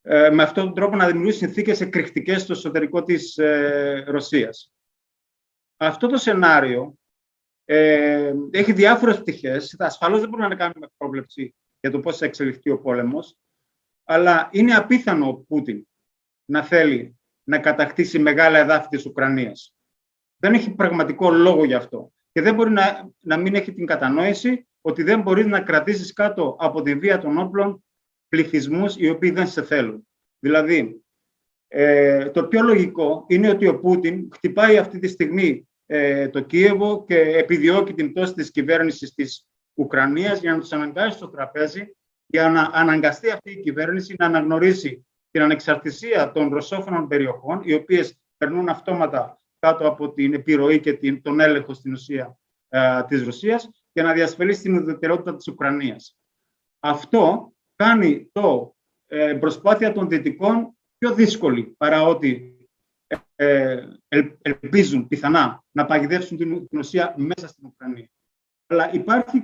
ε, 0.02 0.30
με 0.30 0.42
αυτόν 0.42 0.64
τον 0.64 0.74
τρόπο 0.74 0.96
να 0.96 1.06
δημιουργήσουν 1.06 1.40
συνθήκες 1.40 1.80
εκρηκτικές 1.80 2.42
στο 2.42 2.52
εσωτερικό 2.52 3.02
της 3.02 3.38
ε, 3.38 4.04
Ρωσίας. 4.06 4.72
Αυτό 5.76 6.08
το 6.08 6.16
σενάριο 6.16 6.98
ε, 7.64 8.32
έχει 8.50 8.72
διάφορες 8.72 9.20
πτυχές. 9.20 9.76
Ασφαλώς 9.78 10.20
δεν 10.20 10.28
μπορούμε 10.28 10.48
να 10.48 10.54
κάνουμε 10.54 10.86
πρόβλεψη 10.96 11.54
για 11.80 11.90
το 11.90 12.00
πώς 12.00 12.18
θα 12.18 12.24
εξελιχθεί 12.24 12.70
ο 12.70 12.80
πόλεμος, 12.80 13.36
αλλά 14.04 14.48
είναι 14.52 14.74
απίθανο 14.74 15.28
ο 15.28 15.34
Πούτιν 15.34 15.86
να 16.44 16.62
θέλει 16.62 17.16
να 17.44 17.58
κατακτήσει 17.58 18.18
μεγάλα 18.18 18.58
εδάφη 18.58 18.88
της 18.88 19.06
Ουκρανίας. 19.06 19.74
Δεν 20.42 20.54
έχει 20.54 20.70
πραγματικό 20.70 21.30
λόγο 21.30 21.64
γι' 21.64 21.74
αυτό. 21.74 22.12
Και 22.32 22.40
δεν 22.40 22.54
μπορεί 22.54 22.70
να, 22.70 23.10
να 23.20 23.36
μην 23.36 23.54
έχει 23.54 23.72
την 23.72 23.86
κατανόηση 23.86 24.66
ότι 24.80 25.02
δεν 25.02 25.20
μπορείς 25.20 25.46
να 25.46 25.60
κρατήσεις 25.60 26.12
κάτω 26.12 26.56
από 26.58 26.82
τη 26.82 26.94
βία 26.94 27.18
των 27.18 27.38
όπλων 27.38 27.84
πληθυσμούς 28.28 28.96
οι 28.96 29.08
οποίοι 29.08 29.30
δεν 29.30 29.46
σε 29.46 29.62
θέλουν. 29.62 30.08
Δηλαδή, 30.38 31.02
ε, 31.68 32.30
το 32.30 32.44
πιο 32.44 32.62
λογικό 32.62 33.24
είναι 33.28 33.48
ότι 33.48 33.66
ο 33.66 33.80
Πούτιν 33.80 34.28
χτυπάει 34.32 34.78
αυτή 34.78 34.98
τη 34.98 35.08
στιγμή 35.08 35.68
ε, 35.86 36.28
το 36.28 36.40
Κίεβο 36.40 37.04
και 37.04 37.18
επιδιώκει 37.18 37.94
την 37.94 38.12
πτώση 38.12 38.34
της 38.34 38.50
κυβέρνησης 38.50 39.14
της 39.14 39.46
Ουκρανίας 39.74 40.40
για 40.40 40.52
να 40.52 40.58
τους 40.58 40.72
αναγκάσει 40.72 41.16
στο 41.16 41.28
τραπέζι 41.28 41.96
για 42.26 42.48
να 42.48 42.70
αναγκαστεί 42.72 43.30
αυτή 43.30 43.50
η 43.50 43.60
κυβέρνηση 43.60 44.14
να 44.18 44.26
αναγνωρίσει 44.26 45.06
την 45.30 45.42
ανεξαρτησία 45.42 46.32
των 46.32 46.48
ρωσόφωνων 46.48 47.08
περιοχών, 47.08 47.60
οι 47.64 47.72
οποίες 47.72 48.18
περνούν 48.36 48.68
αυτόματα 48.68 49.41
κάτω 49.66 49.88
από 49.88 50.12
την 50.12 50.34
επιρροή 50.34 50.80
και 50.80 50.92
την, 50.92 51.22
τον 51.22 51.40
έλεγχο 51.40 51.74
στην 51.74 51.92
ουσία 51.92 52.38
ε, 52.68 53.02
της 53.08 53.22
Ρωσίας 53.24 53.70
και 53.92 54.02
να 54.02 54.12
διασφαλίσει 54.12 54.62
την 54.62 54.76
ουδετερότητα 54.76 55.36
της 55.36 55.48
Ουκρανίας. 55.48 56.16
Αυτό 56.80 57.52
κάνει 57.76 58.28
το 58.32 58.76
ε, 59.06 59.34
προσπάθεια 59.40 59.92
των 59.92 60.08
Δυτικών 60.08 60.76
πιο 60.98 61.14
δύσκολη 61.14 61.74
παρά 61.78 62.02
ότι 62.02 62.56
ε, 63.34 63.86
ελπίζουν 64.42 65.06
πιθανά 65.06 65.64
να 65.70 65.86
παγιδεύσουν 65.86 66.36
την, 66.36 66.68
την 66.68 66.78
ουσία 66.78 67.14
μέσα 67.16 67.48
στην 67.48 67.66
Ουκρανία. 67.66 68.10
Αλλά 68.66 68.92
υπάρχει 68.92 69.42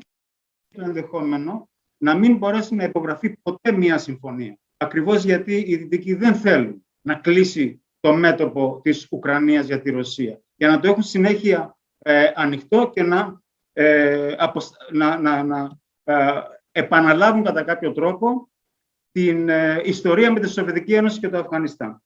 το 0.74 0.82
ενδεχόμενο 0.82 1.68
να 2.02 2.14
μην 2.14 2.36
μπορέσει 2.36 2.74
να 2.74 2.84
υπογραφεί 2.84 3.36
ποτέ 3.42 3.72
μία 3.72 3.98
συμφωνία. 3.98 4.58
Ακριβώς 4.76 5.24
γιατί 5.24 5.54
οι 5.54 5.76
Δυτικοί 5.76 6.14
δεν 6.14 6.34
θέλουν 6.34 6.86
να 7.00 7.14
κλείσει 7.14 7.82
το 8.00 8.14
μέτωπο 8.14 8.80
της 8.82 9.06
Ουκρανίας 9.10 9.66
για 9.66 9.80
τη 9.80 9.90
Ρωσία. 9.90 10.40
Για 10.54 10.68
να 10.68 10.80
το 10.80 10.88
έχουν 10.88 11.02
συνέχεια 11.02 11.78
ε, 11.98 12.32
ανοιχτό 12.34 12.90
και 12.90 13.02
να, 13.02 13.40
ε, 13.72 14.34
να, 14.92 15.18
να, 15.18 15.42
να 15.42 15.78
ε, 16.04 16.42
επαναλάβουν 16.72 17.44
κατά 17.44 17.62
κάποιο 17.62 17.92
τρόπο 17.92 18.50
την 19.10 19.48
ε, 19.48 19.80
ιστορία 19.84 20.32
με 20.32 20.40
τη 20.40 20.48
Σοβιετική 20.48 20.94
Ένωση 20.94 21.20
και 21.20 21.28
το 21.28 21.38
Αφγανιστάν. 21.38 22.02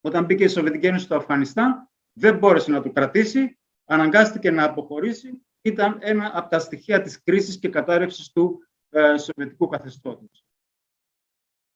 Όταν 0.00 0.24
μπήκε 0.24 0.44
η 0.44 0.48
Σοβιετική 0.48 0.86
Ένωση 0.86 1.04
στο 1.04 1.16
Αφγανιστάν, 1.16 1.90
δεν 2.12 2.38
μπόρεσε 2.38 2.70
να 2.70 2.82
το 2.82 2.90
κρατήσει, 2.90 3.58
αναγκάστηκε 3.84 4.50
να 4.50 4.64
αποχωρήσει. 4.64 5.44
Ήταν 5.62 5.98
ένα 6.00 6.30
από 6.34 6.48
τα 6.48 6.58
στοιχεία 6.58 7.02
της 7.02 7.22
κρίσης 7.22 7.58
και 7.58 7.68
κατάρρευσης 7.68 8.32
του 8.32 8.68
ε, 8.90 9.18
Σοβιετικού 9.18 9.68
καθεστώτος. 9.68 10.44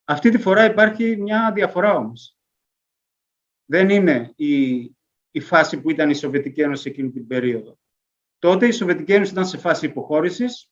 Αυτή 0.05 0.31
τη 0.31 0.39
φορά 0.39 0.65
υπάρχει 0.65 1.17
μια 1.17 1.53
διαφορά 1.53 1.95
όμως. 1.95 2.39
Δεν 3.65 3.89
είναι 3.89 4.33
η, 4.37 4.75
η 5.31 5.41
φάση 5.41 5.81
που 5.81 5.91
ήταν 5.91 6.11
η 6.11 6.15
Σοβιετική 6.15 6.61
Ένωση 6.61 6.89
εκείνη 6.89 7.11
την 7.11 7.27
περίοδο. 7.27 7.79
Τότε 8.39 8.67
η 8.67 8.71
Σοβιετική 8.71 9.13
Ένωση 9.13 9.33
ήταν 9.33 9.47
σε 9.47 9.59
φάση 9.59 9.87
υποχώρησης 9.87 10.71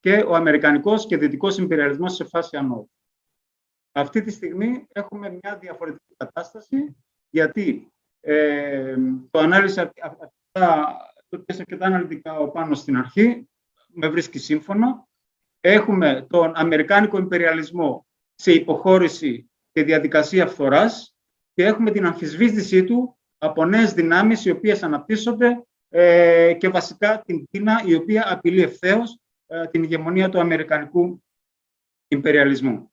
και 0.00 0.24
ο 0.26 0.34
Αμερικανικός 0.34 1.06
και 1.06 1.16
Δυτικός 1.16 1.58
Ιμπεριαλισμός 1.58 2.14
σε 2.14 2.24
φάση 2.24 2.56
ανώδου. 2.56 2.90
Αυτή 3.92 4.22
τη 4.22 4.30
στιγμή 4.30 4.86
έχουμε 4.92 5.38
μια 5.42 5.58
διαφορετική 5.58 6.14
κατάσταση, 6.16 6.96
γιατί 7.30 7.92
ε, 8.20 8.96
το 9.30 9.38
ανάλυσα 9.38 9.92
αυτά, 10.02 10.96
το 11.28 11.44
αρκετά 11.46 11.86
αναλυτικά 11.86 12.38
ο 12.38 12.50
πάνω 12.50 12.74
στην 12.74 12.96
αρχή, 12.96 13.48
με 13.86 14.08
βρίσκει 14.08 14.38
σύμφωνο. 14.38 15.08
Έχουμε 15.60 16.26
τον 16.30 16.52
Αμερικάνικο 16.54 17.18
Ιμπεριαλισμό 17.18 18.06
σε 18.34 18.52
υποχώρηση 18.52 19.50
και 19.72 19.84
διαδικασία 19.84 20.46
φθοράς 20.46 21.11
και 21.54 21.64
έχουμε 21.64 21.90
την 21.90 22.06
αμφισβήτησή 22.06 22.84
του 22.84 23.18
από 23.38 23.64
νέες 23.64 23.92
δυνάμεις 23.92 24.44
οι 24.44 24.50
οποίες 24.50 24.82
αναπτύσσονται 24.82 25.66
ε, 25.88 26.54
και 26.58 26.68
βασικά 26.68 27.22
την 27.26 27.46
Κίνα 27.50 27.82
η 27.86 27.94
οποία 27.94 28.32
απειλεί 28.32 28.62
ευθέως 28.62 29.18
ε, 29.46 29.66
την 29.66 29.82
ηγεμονία 29.82 30.28
του 30.28 30.40
Αμερικανικού 30.40 31.22
Ιμπεριαλισμού. 32.08 32.92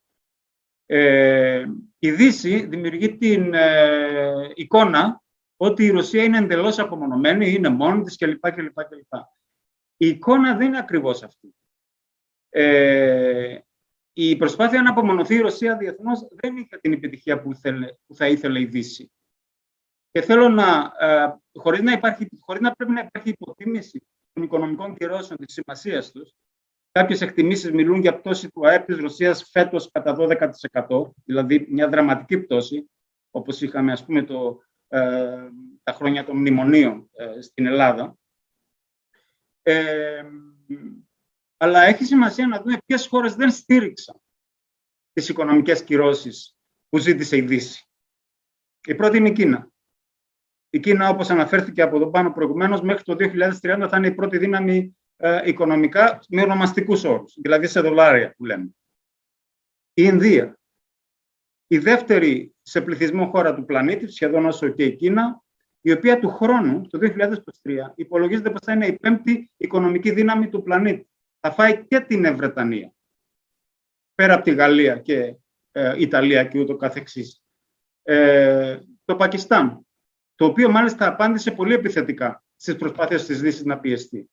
Ε, 0.86 1.66
η 2.00 2.12
Δύση 2.12 2.66
δημιουργεί 2.66 3.18
την 3.18 3.54
ε, 3.54 4.52
εικόνα 4.54 5.22
ότι 5.58 5.86
η 5.86 5.90
Ρωσία 5.90 6.24
είναι 6.24 6.38
εντελώς 6.38 6.80
απομονωμένη, 6.80 7.50
είναι 7.50 7.70
μόνη 7.70 8.04
της 8.04 8.18
κλπ. 8.18 8.52
κλπ, 8.52 8.84
κλπ. 8.84 9.14
Η 9.98 10.08
εικόνα 10.08 10.56
δεν 10.56 10.68
είναι 10.68 10.78
ακριβώς 10.78 11.24
αυτή. 11.24 11.56
Ε, 12.50 13.60
η 14.22 14.36
προσπάθεια 14.36 14.82
να 14.82 14.90
απομονωθεί 14.90 15.36
η 15.36 15.40
Ρωσία 15.40 15.78
διεθνώς 15.78 16.28
δεν 16.32 16.58
είχε 16.58 16.78
την 16.78 16.94
επιτυχία 16.94 17.42
που, 17.42 17.52
που 18.08 18.16
θα 18.16 18.28
ήθελε 18.28 18.60
η 18.60 18.66
Δύση. 18.66 19.12
Και 20.12 20.22
θέλω 20.22 20.50
να, 20.50 20.92
ε, 21.00 21.36
χωρίς 21.54 21.82
να, 21.82 21.92
υπάρχει, 21.92 22.28
χωρίς 22.40 22.62
να 22.62 22.72
πρέπει 22.72 22.92
να 22.92 23.00
υπάρχει 23.00 23.30
υποτίμηση 23.30 24.08
των 24.34 24.44
οικονομικών 24.44 24.96
κυρώσεων 24.96 25.38
της 25.38 25.54
σημασίας 25.54 26.12
τους, 26.12 26.34
Κάποιες 26.92 27.22
εκτιμήσεις 27.22 27.72
μιλούν 27.72 28.00
για 28.00 28.20
πτώση 28.20 28.52
του 28.52 28.68
ΑΕΠ 28.68 28.86
της 28.86 28.98
Ρωσίας 28.98 29.50
φέτος 29.52 29.92
κατά 29.92 30.16
12%, 30.16 31.14
δηλαδή 31.26 31.68
μια 31.70 31.90
δραματική 31.90 32.38
πτώση, 32.38 32.90
όπως 33.32 33.62
είχαμε 33.62 33.92
ας 33.92 34.06
πούμε 34.06 34.24
το, 34.24 34.60
ε, 34.88 35.50
τα 35.84 35.94
χρόνια 35.94 36.26
των 36.26 36.38
μνημονίων 36.38 37.10
ε, 37.14 37.42
στην 37.42 37.66
Ελλάδα. 37.66 38.18
Ε, 39.62 40.24
αλλά 41.62 41.82
έχει 41.82 42.06
σημασία 42.06 42.48
να 42.48 42.62
δούμε 42.62 42.78
ποιες 42.86 43.08
χώρες 43.08 43.36
δεν 43.36 43.52
στήριξαν 43.52 44.22
τις 45.14 45.30
οικονομικές 45.30 45.84
κυρώσεις 45.84 46.58
που 46.90 46.98
ζήτησε 46.98 47.38
η 47.38 47.42
Δύση. 47.42 47.88
Η 48.86 48.96
πρώτη 48.96 49.18
είναι 49.18 49.30
η 49.30 49.34
Κίνα. 49.34 49.72
Η 50.70 50.80
Κίνα, 50.80 51.10
όπως 51.10 51.30
αναφέρθηκε 51.30 51.82
από 51.82 51.96
εδώ 51.96 52.10
πάνω 52.10 52.32
προηγουμένως, 52.32 52.82
μέχρι 52.82 53.04
το 53.04 53.16
2030 53.16 53.88
θα 53.90 53.98
είναι 53.98 54.08
η 54.08 54.14
πρώτη 54.14 54.38
δύναμη 54.38 54.98
ε, 55.18 55.42
οικονομικά 55.46 56.20
με 56.30 56.42
ονομαστικούς 56.42 57.04
όρους, 57.04 57.34
δηλαδή 57.42 57.68
σε 57.68 57.82
δολάρια 57.82 58.34
που 58.38 58.46
λέμε. 58.46 58.76
Η 59.94 60.02
Ινδία, 60.06 60.60
η 61.68 61.78
δεύτερη 61.78 62.56
σε 62.62 62.82
πληθυσμό 62.82 63.30
χώρα 63.30 63.56
του 63.56 63.66
πλανήτη, 63.66 64.08
σχεδόν 64.08 64.46
όσο 64.46 64.70
και 64.70 64.84
η 64.84 64.96
Κίνα, 64.96 65.44
η 65.82 65.92
οποία 65.92 66.20
του 66.20 66.30
χρόνου, 66.30 66.88
το 66.88 67.00
2023, 67.02 67.94
υπολογίζεται 67.96 68.50
πως 68.50 68.62
θα 68.64 68.74
είναι 68.74 68.88
η 68.88 68.94
πέμπτη 68.94 69.52
οικονομική 69.58 70.12
δύναμη 70.12 70.50
του 70.50 70.64
πλανήτη. 70.64 71.10
Θα 71.40 71.52
φάει 71.52 71.86
και 71.86 72.00
την 72.00 72.26
Ευρετανία, 72.26 72.94
πέρα 74.16 74.34
από 74.34 74.44
τη 74.44 74.52
Γαλλία 74.52 74.98
και 74.98 75.36
ε, 75.72 75.94
Ιταλία 75.98 76.44
και 76.44 76.60
ούτω 76.60 76.76
καθεξής. 76.76 77.44
Ε, 78.04 78.80
το 79.06 79.16
Πακιστάν, 79.16 79.88
το 80.36 80.46
οποίο 80.46 80.70
μάλιστα 80.70 81.08
απάντησε 81.08 81.52
πολύ 81.52 81.74
επιθετικά 81.74 82.44
στις 82.56 82.76
προσπάθειες 82.76 83.26
της 83.26 83.42
Δύσης 83.42 83.64
να 83.64 83.80
πιεστεί 83.80 84.30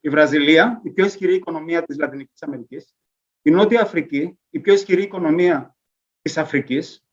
η 0.00 0.08
Βραζιλία, 0.08 0.80
η 0.84 0.90
πιο 0.90 1.04
ισχυρή 1.04 1.34
οικονομία 1.34 1.82
της 1.82 1.98
Λατινικής 1.98 2.42
Αμερικής, 2.42 2.94
η 3.42 3.50
Νότια 3.50 3.80
Αφρική, 3.80 4.38
η 4.50 4.60
πιο 4.60 4.72
ισχυρή 4.72 5.02
οικονομία 5.02 5.76
της 6.22 6.36
Αφρικής, 6.36 7.04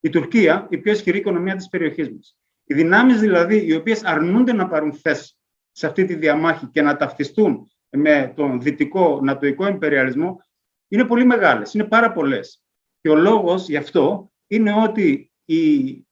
η 0.00 0.08
Τουρκία, 0.08 0.66
η 0.70 0.78
πιο 0.78 0.92
ισχυρή 0.92 1.18
οικονομία 1.18 1.56
της 1.56 1.68
περιοχής 1.68 2.10
μας. 2.10 2.36
Οι 2.64 2.74
δυνάμεις 2.74 3.20
δηλαδή 3.20 3.66
οι 3.66 3.74
οποίες 3.74 4.04
αρνούνται 4.04 4.52
να 4.52 4.68
πάρουν 4.68 4.92
θέση 4.92 5.36
σε 5.70 5.86
αυτή 5.86 6.04
τη 6.04 6.14
διαμάχη 6.14 6.66
και 6.66 6.82
να 6.82 6.96
ταυτιστούν 6.96 7.70
με 7.90 8.32
τον 8.36 8.60
δυτικό 8.60 9.20
νατοϊκό 9.22 9.66
εμπεριαλισμό 9.66 10.40
είναι 10.88 11.04
πολύ 11.04 11.24
μεγάλες, 11.24 11.74
είναι 11.74 11.84
πάρα 11.84 12.12
πολλές. 12.12 12.62
Και 13.00 13.08
ο 13.08 13.14
λόγος 13.14 13.68
γι' 13.68 13.76
αυτό 13.76 14.32
είναι 14.46 14.72
ότι 14.72 15.32
η 15.44 16.06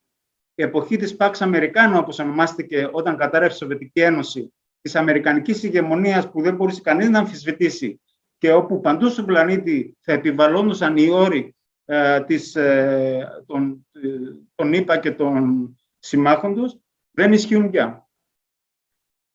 εποχή 0.55 0.97
της 0.97 1.17
Pax 1.19 1.33
Americano, 1.33 1.95
όπως 1.97 2.19
ονομάστηκε 2.19 2.89
όταν 2.93 3.17
κατάρρευσε 3.17 3.57
η 3.57 3.59
Σοβιετική 3.59 4.01
Ένωση 4.01 4.53
της 4.81 4.97
Αμερικανικής 4.97 5.63
ηγεμονίας 5.63 6.31
που 6.31 6.43
δεν 6.43 6.55
μπορούσε 6.55 6.81
κανείς 6.81 7.09
να 7.09 7.19
αμφισβητήσει 7.19 8.01
και 8.39 8.53
όπου 8.53 8.81
παντού 8.81 9.09
στον 9.09 9.25
πλανήτη 9.25 9.97
θα 10.01 10.13
επιβαλλόντουσαν 10.13 10.97
οι 10.97 11.11
όροι 11.11 11.57
ε, 11.85 12.21
της, 12.21 12.55
ε, 12.57 13.45
των, 13.47 13.87
ε, 13.93 14.09
των 14.55 14.73
ΗΠΑ 14.73 14.99
και 14.99 15.11
των 15.11 15.75
συμμάχων 15.99 16.55
τους, 16.55 16.77
δεν 17.11 17.33
ισχύουν 17.33 17.71
πια. 17.71 18.09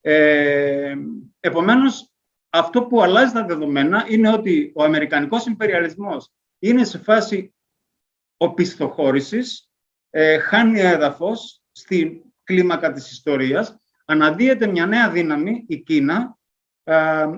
Ε, 0.02 0.96
επομένως, 1.40 2.11
αυτό 2.54 2.84
που 2.84 3.02
αλλάζει 3.02 3.34
τα 3.34 3.46
δεδομένα 3.46 4.06
είναι 4.10 4.34
ότι 4.34 4.72
ο 4.76 4.84
Αμερικανικός 4.84 5.46
υπεριαλισμός 5.46 6.32
είναι 6.60 6.84
σε 6.84 6.98
φάση 6.98 7.54
οπισθοχώρησης, 8.38 9.70
ε, 10.10 10.38
χάνει 10.38 10.80
έδαφος 10.80 11.62
στην 11.72 12.22
κλίμακα 12.44 12.92
της 12.92 13.12
ιστορίας, 13.12 13.78
αναδύεται 14.06 14.68
μια 14.68 14.86
νέα 14.86 15.10
δύναμη, 15.12 15.66
η 15.68 15.78
Κίνα, 15.78 16.40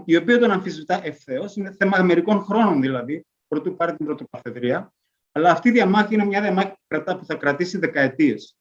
η 0.06 0.16
οποία 0.16 0.40
τον 0.40 0.52
αμφισβητά 0.52 1.06
ευθέως. 1.06 1.56
Είναι 1.56 1.72
θέμα 1.72 2.04
μερικών 2.04 2.44
χρόνων 2.44 2.82
δηλαδή, 2.82 3.26
πρωτού 3.48 3.76
πάρει 3.76 3.96
την 3.96 4.06
πρωτοκαθεδρία. 4.06 4.94
Αλλά 5.32 5.52
αυτή 5.52 5.70
η 5.70 5.72
διαμάχη 5.72 6.14
είναι 6.14 6.26
μια 6.26 6.42
διαμάχη 6.42 6.74
που 6.88 7.26
θα 7.26 7.36
κρατήσει 7.36 7.78
δεκαετίες. 7.78 8.58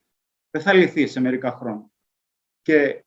Δεν 0.50 0.62
θα 0.62 0.72
λυθεί 0.72 1.06
σε 1.06 1.20
μερικά 1.20 1.50
χρόνια. 1.50 1.86
Και 2.62 3.04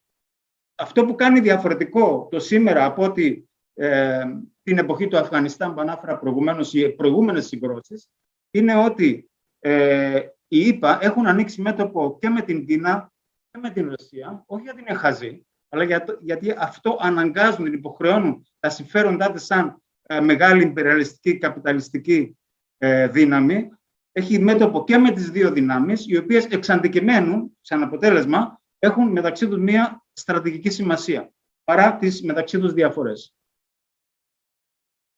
αυτό 0.76 1.06
που 1.06 1.16
κάνει 1.16 1.40
διαφορετικό 1.40 2.28
το 2.32 2.40
σήμερα 2.40 2.86
από 2.86 3.04
ότι 3.04 3.50
ε, 3.74 4.24
την 4.64 4.78
εποχή 4.78 5.08
του 5.08 5.18
Αφγανιστάν 5.18 5.74
που 5.74 5.82
ανάφερα 5.82 6.18
προηγουμένως, 6.18 6.74
οι 6.74 6.90
προηγούμενες 6.90 7.48
συγκρόσεις, 7.48 8.10
είναι 8.52 8.76
ότι 8.76 9.30
ε, 9.60 10.20
οι 10.48 10.60
ΗΠΑ 10.60 10.98
έχουν 11.02 11.28
ανοίξει 11.28 11.62
μέτωπο 11.62 12.18
και 12.22 12.30
με 12.30 12.42
την 12.42 12.66
Κίνα 12.66 13.12
και 13.52 13.60
με 13.60 13.70
την 13.70 13.90
Ρωσία, 13.90 14.44
όχι 14.46 14.64
γιατί 14.64 14.82
είναι 14.82 14.98
χαζοί, 14.98 15.46
αλλά 15.70 16.04
γιατί 16.22 16.56
αυτό 16.58 16.98
αναγκάζουν, 17.02 17.64
την 17.64 17.74
υποχρεώνουν 17.74 18.48
τα 18.60 18.70
συμφέροντά 18.70 19.32
της 19.32 19.46
σαν 19.46 19.82
ε, 20.02 20.20
μεγάλη 20.20 20.64
υπεραλιστική 20.64 21.38
καπιταλιστική 21.38 22.38
ε, 22.78 23.08
δύναμη, 23.08 23.70
έχει 24.12 24.40
μέτωπο 24.40 24.84
και 24.84 24.98
με 24.98 25.12
τις 25.12 25.30
δύο 25.30 25.52
δυνάμεις, 25.52 26.08
οι 26.08 26.18
οποίες 26.18 26.46
εξαντικημένουν, 26.46 27.58
σαν 27.62 27.84
αποτέλεσμα, 27.84 28.62
έχουν 28.80 29.12
μεταξύ 29.12 29.48
τους 29.48 29.58
μία 29.58 30.05
στρατηγική 30.16 30.70
σημασία, 30.70 31.32
παρά 31.64 31.96
τις 31.96 32.24
μεταξύ 32.24 32.60
τους 32.60 32.74
διαφορές. 32.74 33.36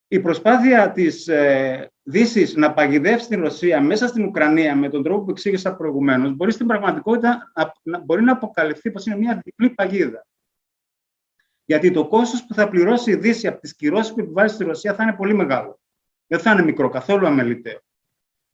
Η 0.08 0.20
προσπάθεια 0.20 0.92
της 0.92 1.28
ε, 1.28 1.92
Δύσης 2.04 2.56
να 2.56 2.74
παγιδεύσει 2.74 3.28
την 3.28 3.42
Ρωσία 3.42 3.82
μέσα 3.82 4.08
στην 4.08 4.26
Ουκρανία 4.26 4.76
με 4.76 4.90
τον 4.90 5.04
τρόπο 5.04 5.24
που 5.24 5.32
εξήγησα 5.32 5.76
προηγουμένως, 5.76 6.36
μπορεί 6.36 6.52
στην 6.52 6.68
πραγματικότητα 6.68 7.52
να, 7.84 8.00
μπορεί 8.00 8.24
να 8.24 8.32
αποκαλυφθεί 8.32 8.92
πως 8.92 9.06
είναι 9.06 9.18
μια 9.18 9.42
διπλή 9.44 9.70
παγίδα. 9.70 10.28
Γιατί 11.66 11.92
το 11.92 12.08
κόστος 12.08 12.46
που 12.46 12.54
θα 12.54 12.70
πληρώσει 12.70 13.12
η 13.12 13.16
Δύση 13.16 13.48
από 13.48 13.60
τις 13.60 13.76
κυρώσεις 13.76 14.14
που 14.14 14.20
επιβάλλει 14.20 14.50
στη 14.50 14.64
Ρωσία 14.64 14.94
θα 14.94 15.04
είναι 15.04 15.14
πολύ 15.14 15.34
μεγάλο. 15.34 15.80
Δεν 16.28 16.40
θα 16.40 16.52
είναι 16.52 16.64
μικρό, 16.64 16.90
καθόλου 16.90 17.28
αμεληταίο. 17.28 17.80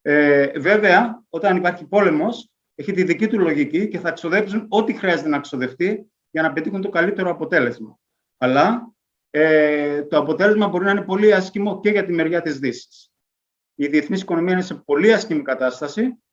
Ε, 0.02 0.60
βέβαια, 0.60 1.24
όταν 1.30 1.58
υπάρχει 1.58 1.86
πόλεμος, 1.86 2.52
έχει 2.76 2.92
τη 2.92 3.04
δική 3.04 3.28
του 3.28 3.40
λογική 3.40 3.88
και 3.88 4.00
θα 4.00 4.12
ξοδέψουν 4.12 4.66
ό,τι 4.70 4.94
χρειάζεται 4.94 5.30
να 5.30 5.40
ξοδευτεί 5.40 6.12
για 6.34 6.42
να 6.42 6.54
πετύχουν 6.54 6.82
το 6.82 6.90
καλύτερο 6.90 7.30
αποτέλεσμα. 7.30 8.00
Αλλά 8.38 8.94
ε, 9.30 10.04
το 10.04 10.18
αποτέλεσμα 10.18 10.68
μπορεί 10.68 10.86
να 10.86 10.92
είναι 10.92 11.02
πολύ 11.02 11.34
άσχημο 11.34 11.80
και 11.80 11.90
για 11.90 12.06
τη 12.06 12.14
μεριά 12.14 12.42
της 12.42 12.60
Δύσης. 12.60 13.12
Η 13.76 13.88
διεθνής 13.88 14.22
οικονομία 14.22 14.54
είναι 14.54 14.62
σε 14.62 14.76
πολύ 14.76 15.14
άσχημη 15.14 15.42
κατάσταση, 15.42 16.24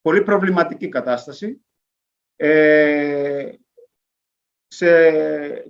πολύ 0.00 0.22
προβληματική 0.22 0.88
κατάσταση. 0.88 1.64
Ε, 2.36 3.52
σε 4.66 5.12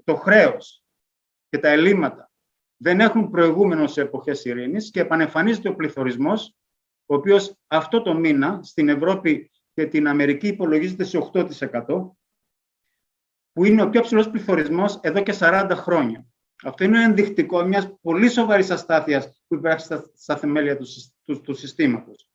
το 0.05 0.15
χρέος 0.15 0.85
και 1.49 1.59
τα 1.59 1.69
ελλείμματα 1.69 2.31
δεν 2.77 3.01
έχουν 3.01 3.31
προηγούμενο 3.31 3.87
σε 3.87 4.01
εποχές 4.01 4.45
ειρήνης 4.45 4.91
και 4.91 5.01
επανεμφανίζεται 5.01 5.69
ο 5.69 5.75
πληθωρισμός, 5.75 6.57
ο 7.07 7.15
οποίος 7.15 7.59
αυτό 7.67 8.03
το 8.03 8.15
μήνα 8.15 8.63
στην 8.63 8.89
Ευρώπη 8.89 9.51
και 9.73 9.87
την 9.87 10.09
Αμερική 10.09 10.47
υπολογίζεται 10.47 11.05
σε 11.05 11.31
8%, 11.33 12.17
που 13.53 13.65
είναι 13.65 13.83
ο 13.83 13.91
πιο 13.91 14.01
ψηλός 14.01 14.31
πληθωρισμός 14.31 14.99
εδώ 15.03 15.23
και 15.23 15.35
40 15.39 15.71
χρόνια. 15.73 16.27
Αυτό 16.65 16.85
είναι 16.85 17.03
ενδεικτικό 17.03 17.65
μιας 17.65 17.95
πολύ 18.01 18.29
σοβαρής 18.29 18.71
αστάθειας 18.71 19.43
που 19.47 19.55
υπάρχει 19.55 19.85
στα, 19.85 20.11
στα 20.15 20.37
θεμέλια 20.37 20.77
του, 20.77 20.87
του, 21.25 21.41
του 21.41 21.55
συστήματος. 21.55 22.29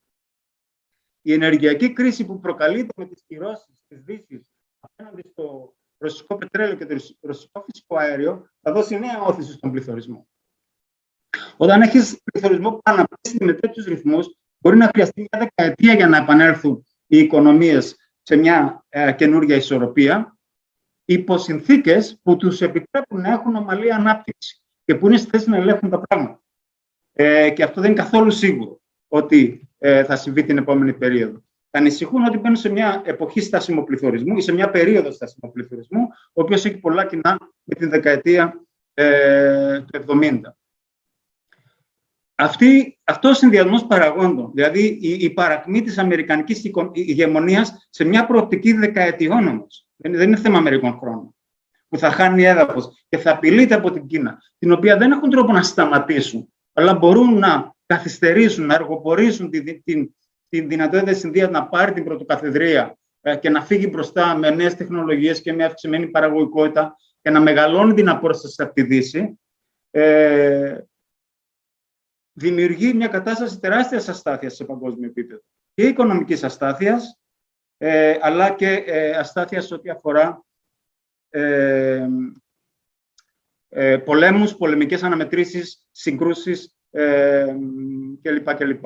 Η 1.21 1.33
ενεργειακή 1.33 1.93
κρίση 1.93 2.25
που 2.25 2.39
προκαλείται 2.39 2.93
με 2.95 3.05
τις 3.05 3.23
κυρώσεις 3.27 3.75
της 3.87 4.01
Δύσης 4.01 4.51
απέναντι 4.79 5.21
στο 5.31 5.75
ρωσικό 5.97 6.37
πετρέλαιο 6.37 6.75
και 6.75 6.85
το 6.85 6.95
ρωσικό 7.21 7.65
φυσικό 7.71 7.97
αέριο 7.97 8.49
θα 8.61 8.71
δώσει 8.71 8.99
νέα 8.99 9.21
όθηση 9.21 9.51
στον 9.51 9.71
πληθωρισμό. 9.71 10.27
Όταν 11.57 11.81
έχεις 11.81 12.21
πληθωρισμό 12.23 12.71
που 12.71 12.81
αναπτύσσεται 12.83 13.45
με 13.45 13.53
τέτοιους 13.53 13.85
ρυθμούς, 13.85 14.37
μπορεί 14.57 14.77
να 14.77 14.85
χρειαστεί 14.85 15.27
μια 15.31 15.49
δεκαετία 15.55 15.93
για 15.93 16.07
να 16.07 16.17
επανέλθουν 16.17 16.85
οι 17.07 17.17
οικονομίες 17.17 17.95
σε 18.21 18.35
μια 18.35 18.85
ε, 18.89 19.11
καινούργια 19.13 19.55
ισορροπία, 19.55 20.36
υπό 21.09 21.37
συνθήκες 21.37 22.19
που 22.23 22.37
τους 22.37 22.61
επιτρέπουν 22.61 23.21
να 23.21 23.31
έχουν 23.31 23.55
ομαλή 23.55 23.93
ανάπτυξη 23.93 24.61
και 24.85 24.95
που 24.95 25.07
είναι 25.07 25.17
στη 25.17 25.29
θέση 25.29 25.49
να 25.49 25.57
ελέγχουν 25.57 25.89
τα 25.89 25.99
πράγματα. 25.99 26.41
Ε, 27.13 27.49
και 27.49 27.63
αυτό 27.63 27.81
δεν 27.81 27.91
είναι 27.91 28.01
καθόλου 28.01 28.31
σίγουρο 28.31 28.81
ότι 29.07 29.69
ε, 29.77 30.03
θα 30.03 30.15
συμβεί 30.15 30.43
την 30.43 30.57
επόμενη 30.57 30.93
περίοδο 30.93 31.41
ανησυχούν 31.77 32.25
ότι 32.25 32.37
μπαίνουν 32.37 32.57
σε 32.57 32.69
μια 32.69 33.01
εποχή 33.05 33.41
στάσιμου 33.41 33.83
πληθωρισμού 33.83 34.37
ή 34.37 34.41
σε 34.41 34.51
μια 34.51 34.69
περίοδο 34.69 35.11
στάσιμου 35.11 35.51
πληθωρισμού, 35.51 36.01
ο 36.33 36.41
οποίος 36.41 36.65
έχει 36.65 36.77
πολλά 36.77 37.05
κοινά 37.05 37.37
με 37.63 37.75
την 37.75 37.89
δεκαετία 37.89 38.65
ε, 38.93 39.81
του 39.81 40.19
70. 40.21 40.41
Αυτή, 42.35 42.99
αυτός 43.03 43.31
ο 43.31 43.33
συνδυασμός 43.33 43.85
παραγόντων, 43.85 44.51
δηλαδή 44.53 44.97
η, 45.01 45.09
η 45.09 45.29
παρακμή 45.29 45.81
της 45.81 45.97
αμερικανικής 45.97 46.71
ηγεμονίας 46.93 47.87
σε 47.89 48.03
μια 48.03 48.25
προοπτική 48.25 48.73
δεκαετιών 48.73 49.47
όμως, 49.47 49.86
δεν, 49.97 50.11
δεν 50.11 50.27
είναι 50.27 50.37
θέμα 50.37 50.59
μερικών 50.59 50.97
χρόνων, 50.97 51.35
που 51.87 51.97
θα 51.97 52.11
χάνει 52.11 52.43
έδαφος 52.43 53.05
και 53.09 53.17
θα 53.17 53.31
απειλείται 53.31 53.75
από 53.75 53.91
την 53.91 54.07
Κίνα, 54.07 54.37
την 54.57 54.71
οποία 54.71 54.97
δεν 54.97 55.11
έχουν 55.11 55.29
τρόπο 55.29 55.51
να 55.51 55.61
σταματήσουν, 55.61 56.53
αλλά 56.73 56.93
μπορούν 56.93 57.39
να 57.39 57.75
καθυστερήσουν, 57.85 58.65
να 58.65 58.73
εργοπορήσουν 58.73 59.49
την, 59.49 59.83
την, 59.83 60.15
την 60.49 60.67
δυνατότητα 60.67 61.11
της 61.11 61.23
Ινδίας 61.23 61.49
να 61.49 61.67
πάρει 61.67 61.93
την 61.93 62.03
πρωτοκαθεδρία 62.03 62.97
ε, 63.21 63.35
και 63.35 63.49
να 63.49 63.61
φύγει 63.61 63.87
μπροστά 63.91 64.35
με 64.35 64.49
νέες 64.49 64.75
τεχνολογίες 64.75 65.41
και 65.41 65.53
με 65.53 65.63
αυξημένη 65.63 66.07
παραγωγικότητα 66.07 66.95
και 67.21 67.29
να 67.29 67.39
μεγαλώνει 67.39 67.93
την 67.93 68.09
απόσταση 68.09 68.61
από 68.61 68.73
τη 68.73 68.83
Δύση, 68.83 69.39
ε, 69.91 70.77
δημιουργεί 72.33 72.93
μια 72.93 73.07
κατάσταση 73.07 73.59
τεράστιας 73.59 74.09
αστάθειας 74.09 74.55
σε 74.55 74.65
παγκόσμιο 74.65 75.09
επίπεδο. 75.09 75.41
Και 75.73 75.83
οικονομικής 75.83 76.43
αστάθειας, 76.43 77.19
ε, 77.77 78.17
αλλά 78.21 78.55
και 78.55 78.69
ε, 78.69 79.11
αστάθειας 79.11 79.71
ό,τι 79.71 79.89
αφορά 79.89 80.45
ε, 81.29 82.07
ε, 83.69 83.97
πολέμους, 83.97 84.55
πολεμικές 84.55 85.03
αναμετρήσεις, 85.03 85.87
συγκρούσεις 85.91 86.75
ε, 86.89 87.55
κλπ. 88.21 88.85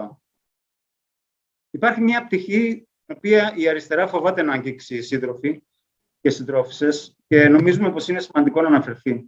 Υπάρχει 1.71 2.01
μια 2.01 2.25
πτυχή 2.25 2.87
την 3.05 3.15
οποία 3.17 3.53
η 3.55 3.67
αριστερά 3.67 4.07
φοβάται 4.07 4.41
να 4.41 4.53
αγγίξει 4.53 4.95
οι 4.95 5.01
σύντροφοι 5.01 5.63
και 6.21 6.29
συντρόφισσες 6.29 7.15
και 7.27 7.49
νομίζουμε 7.49 7.91
πως 7.91 8.07
είναι 8.07 8.19
σημαντικό 8.19 8.61
να 8.61 8.67
αναφερθεί. 8.67 9.25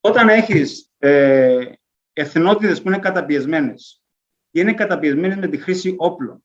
Όταν 0.00 0.28
έχεις 0.28 0.90
ε, 0.98 1.72
εθνότητες 2.12 2.82
που 2.82 2.88
είναι 2.88 2.98
καταπιεσμένες 2.98 4.02
και 4.50 4.60
είναι 4.60 4.74
καταπιεσμένες 4.74 5.36
με 5.36 5.48
τη 5.48 5.56
χρήση 5.56 5.94
όπλων, 5.98 6.44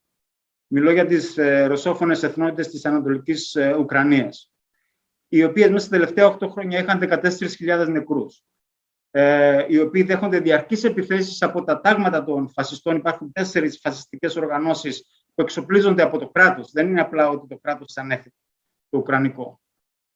μιλώ 0.68 0.92
για 0.92 1.06
τις 1.06 1.38
ε, 1.38 1.66
ρωσόφωνες 1.66 2.24
εθνότητες 2.24 2.68
της 2.68 2.86
Ανατολικής 2.86 3.56
ε, 3.56 3.74
Ουκρανίας, 3.74 4.52
οι 5.28 5.44
οποίες 5.44 5.70
μέσα 5.70 5.86
στα 5.86 5.98
τελευταία 5.98 6.38
8 6.40 6.50
χρόνια 6.50 6.80
είχαν 6.80 7.00
14.000 7.02 7.88
νεκρούς, 7.88 8.44
ε, 9.12 9.66
οι 9.68 9.80
οποίοι 9.80 10.04
δέχονται 10.04 10.40
διαρκείς 10.40 10.84
επιθέσεις 10.84 11.42
από 11.42 11.64
τα 11.64 11.82
τάγματα 11.82 12.24
των 12.24 12.50
φασιστών. 12.50 12.96
Υπάρχουν 12.96 13.32
τέσσερις 13.32 13.80
φασιστικές 13.82 14.36
οργανώσεις 14.36 15.26
που 15.36 15.42
εξοπλίζονται 15.42 16.02
από 16.02 16.18
το 16.18 16.30
κράτος. 16.30 16.72
Δεν 16.72 16.88
είναι 16.88 17.02
απλά 17.02 17.30
ότι 17.30 17.48
το 17.48 17.58
κράτος 17.58 17.98
ανέφερε 17.98 18.36
το 18.90 18.98
Ουκρανικό. 18.98 19.62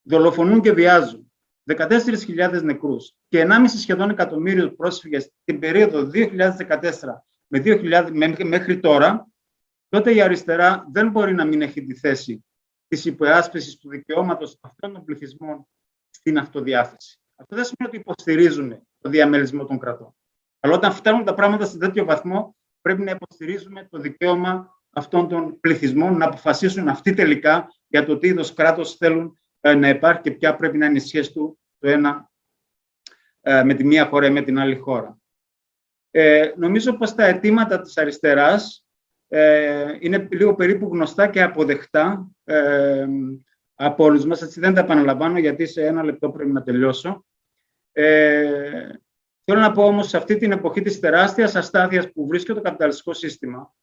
Δολοφονούν 0.02 0.60
και 0.60 0.72
βιάζουν. 0.72 1.32
14.000 1.64 2.62
νεκρούς 2.62 3.14
και 3.28 3.46
1,5 3.48 3.78
σχεδόν 3.78 4.10
εκατομμύριο 4.10 4.72
πρόσφυγες 4.72 5.30
την 5.44 5.58
περίοδο 5.58 6.10
2014 6.12 7.22
με 7.46 7.62
2000, 7.64 8.10
μέχρι 8.44 8.80
τώρα, 8.80 9.31
τότε 9.92 10.14
η 10.14 10.22
αριστερά 10.22 10.86
δεν 10.92 11.10
μπορεί 11.10 11.34
να 11.34 11.44
μην 11.44 11.62
έχει 11.62 11.84
τη 11.84 11.94
θέση 11.94 12.44
της 12.88 13.04
υπεράσπισης 13.04 13.78
του 13.78 13.88
δικαιώματος 13.88 14.58
αυτών 14.60 14.92
των 14.92 15.04
πληθυσμών 15.04 15.66
στην 16.10 16.38
αυτοδιάθεση. 16.38 17.20
Αυτό 17.36 17.56
δεν 17.56 17.64
σημαίνει 17.64 17.96
ότι 17.96 17.96
υποστηρίζουν 17.96 18.86
το 18.98 19.08
διαμερισμό 19.10 19.64
των 19.64 19.78
κρατών. 19.78 20.16
Αλλά 20.60 20.74
όταν 20.74 20.92
φτάνουν 20.92 21.24
τα 21.24 21.34
πράγματα 21.34 21.66
σε 21.66 21.78
τέτοιο 21.78 22.04
βαθμό, 22.04 22.56
πρέπει 22.80 23.02
να 23.02 23.10
υποστηρίζουμε 23.10 23.88
το 23.90 23.98
δικαίωμα 23.98 24.80
αυτών 24.90 25.28
των 25.28 25.60
πληθυσμών 25.60 26.16
να 26.16 26.24
αποφασίσουν 26.24 26.88
αυτοί 26.88 27.14
τελικά 27.14 27.68
για 27.86 28.04
το 28.04 28.18
τι 28.18 28.26
είδος 28.26 28.54
κράτος 28.54 28.96
θέλουν 28.96 29.38
ε, 29.60 29.74
να 29.74 29.88
υπάρχει 29.88 30.20
και 30.20 30.30
ποια 30.30 30.56
πρέπει 30.56 30.78
να 30.78 30.86
είναι 30.86 30.98
η 30.98 31.00
σχέση 31.00 31.32
του 31.32 31.58
το 31.78 31.88
ένα 31.88 32.30
ε, 33.40 33.62
με 33.62 33.74
τη 33.74 33.84
μία 33.84 34.06
χώρα 34.06 34.26
ή 34.26 34.30
με 34.30 34.42
την 34.42 34.58
άλλη 34.58 34.76
χώρα. 34.76 35.18
Ε, 36.10 36.52
νομίζω 36.56 36.96
πως 36.96 37.14
τα 37.14 37.24
αιτήματα 37.24 37.80
της 37.80 37.96
αριστεράς 37.96 38.86
ε, 39.34 39.96
είναι 40.00 40.28
λίγο 40.30 40.54
περίπου 40.54 40.88
γνωστά 40.92 41.28
και 41.28 41.42
αποδεκτά 41.42 42.30
ε, 42.44 43.06
από 43.74 44.04
όλους 44.04 44.24
μας. 44.24 44.42
Έτσι 44.42 44.60
δεν 44.60 44.74
τα 44.74 44.80
επαναλαμβάνω 44.80 45.38
γιατί 45.38 45.66
σε 45.66 45.86
ένα 45.86 46.02
λεπτό 46.02 46.30
πρέπει 46.30 46.50
να 46.50 46.62
τελειώσω. 46.62 47.24
Ε, 47.92 48.88
θέλω 49.44 49.60
να 49.60 49.72
πω 49.72 49.84
όμως 49.84 50.08
σε 50.08 50.16
αυτή 50.16 50.36
την 50.36 50.52
εποχή 50.52 50.82
της 50.82 51.00
τεράστιας 51.00 51.54
αστάθειας 51.54 52.12
που 52.12 52.26
βρίσκεται 52.26 52.54
το 52.54 52.64
καπιταλιστικό 52.64 53.12
σύστημα, 53.12 53.74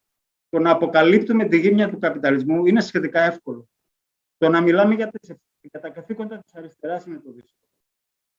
το 0.48 0.58
να 0.58 0.70
αποκαλύπτουμε 0.70 1.44
τη 1.44 1.58
γύμνια 1.58 1.90
του 1.90 1.98
καπιταλισμού 1.98 2.66
είναι 2.66 2.80
σχετικά 2.80 3.20
εύκολο. 3.20 3.68
Το 4.36 4.48
να 4.48 4.60
μιλάμε 4.60 4.94
για, 4.94 5.08
τις, 5.08 5.34
για 5.60 5.80
τα 5.80 5.90
καθήκοντα 5.90 6.38
της 6.38 6.54
αριστεράς 6.54 7.06
είναι 7.06 7.18
το 7.18 7.32
δύσκολο. 7.32 7.68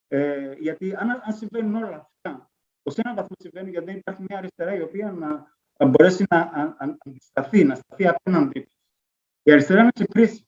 Ε, 0.07 0.53
γιατί 0.59 0.95
αν, 0.95 1.09
αν 1.09 1.33
συμβαίνουν 1.33 1.75
όλα 1.75 1.95
αυτά, 1.95 2.51
ω 2.83 2.91
έναν 2.95 3.15
βαθμό 3.15 3.35
συμβαίνει 3.39 3.69
γιατί 3.69 3.85
δεν 3.85 3.95
υπάρχει 3.95 4.23
μια 4.27 4.37
αριστερά 4.37 4.75
η 4.75 4.81
οποία 4.81 5.11
να, 5.11 5.59
να 5.81 5.87
μπορέσει 5.87 6.25
να 6.29 6.51
αντισταθεί, 6.77 7.63
να 7.63 7.75
σταθεί 7.75 8.07
απέναντι 8.07 8.67
Η 9.43 9.51
αριστερά 9.51 9.81
είναι 9.81 9.91
σε 9.95 10.05
κρίση, 10.05 10.47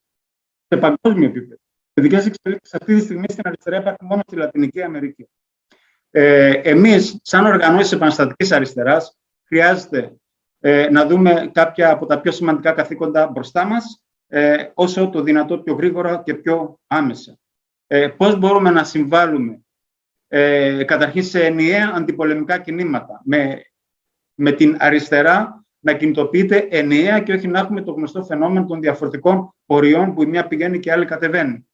σε 0.67 0.79
παγκόσμιο 0.79 1.27
επίπεδο. 1.27 1.61
Οι 1.93 2.01
δικές 2.01 2.25
εξελίξεις 2.25 2.73
αυτή 2.73 2.95
τη 2.95 3.01
στιγμή 3.01 3.25
στην 3.29 3.41
αριστερά 3.45 3.77
υπάρχουν 3.77 4.07
μόνο 4.07 4.21
στη 4.27 4.35
Λατινική 4.35 4.81
Αμερική. 4.81 5.29
Ε, 6.09 6.51
Εμείς, 6.51 7.19
σαν 7.21 7.45
οργανώσεις 7.45 7.91
επαναστατικής 7.91 8.51
αριστεράς, 8.51 9.17
χρειάζεται 9.43 10.15
ε, 10.59 10.89
να 10.89 11.05
δούμε 11.05 11.49
κάποια 11.53 11.91
από 11.91 12.05
τα 12.05 12.21
πιο 12.21 12.31
σημαντικά 12.31 12.71
καθήκοντα 12.71 13.27
μπροστά 13.27 13.65
μας, 13.65 14.03
ε, 14.27 14.69
όσο 14.73 15.09
το 15.09 15.21
δυνατό 15.21 15.59
πιο 15.59 15.73
γρήγορα 15.73 16.21
και 16.25 16.33
πιο 16.33 16.79
άμεσα. 16.87 17.39
Ε, 17.87 18.07
πώς 18.07 18.37
μπορούμε 18.37 18.69
να 18.69 18.83
συμβάλλουμε 18.83 19.61
ε, 20.27 20.83
καταρχήν 20.83 21.23
σε 21.23 21.45
ενιαία 21.45 21.91
αντιπολεμικά 21.95 22.59
κινήματα, 22.59 23.21
με, 23.25 23.61
με 24.35 24.51
την 24.51 24.75
αριστερά 24.79 25.65
να 25.79 25.93
κινητοποιείται 25.93 26.67
ενιαία 26.69 27.19
και 27.19 27.33
όχι 27.33 27.47
να 27.47 27.59
έχουμε 27.59 27.81
το 27.81 27.91
γνωστό 27.91 28.23
φαινόμενο 28.23 28.65
των 28.65 28.81
διαφορετικών 28.81 29.55
ποριών 29.65 30.13
που 30.13 30.23
η 30.23 30.25
μία 30.25 30.47
πηγαίνει 30.47 30.79
και 30.79 30.89
η 30.89 30.91
άλλη 30.91 31.05
κατεβαίνει. 31.05 31.67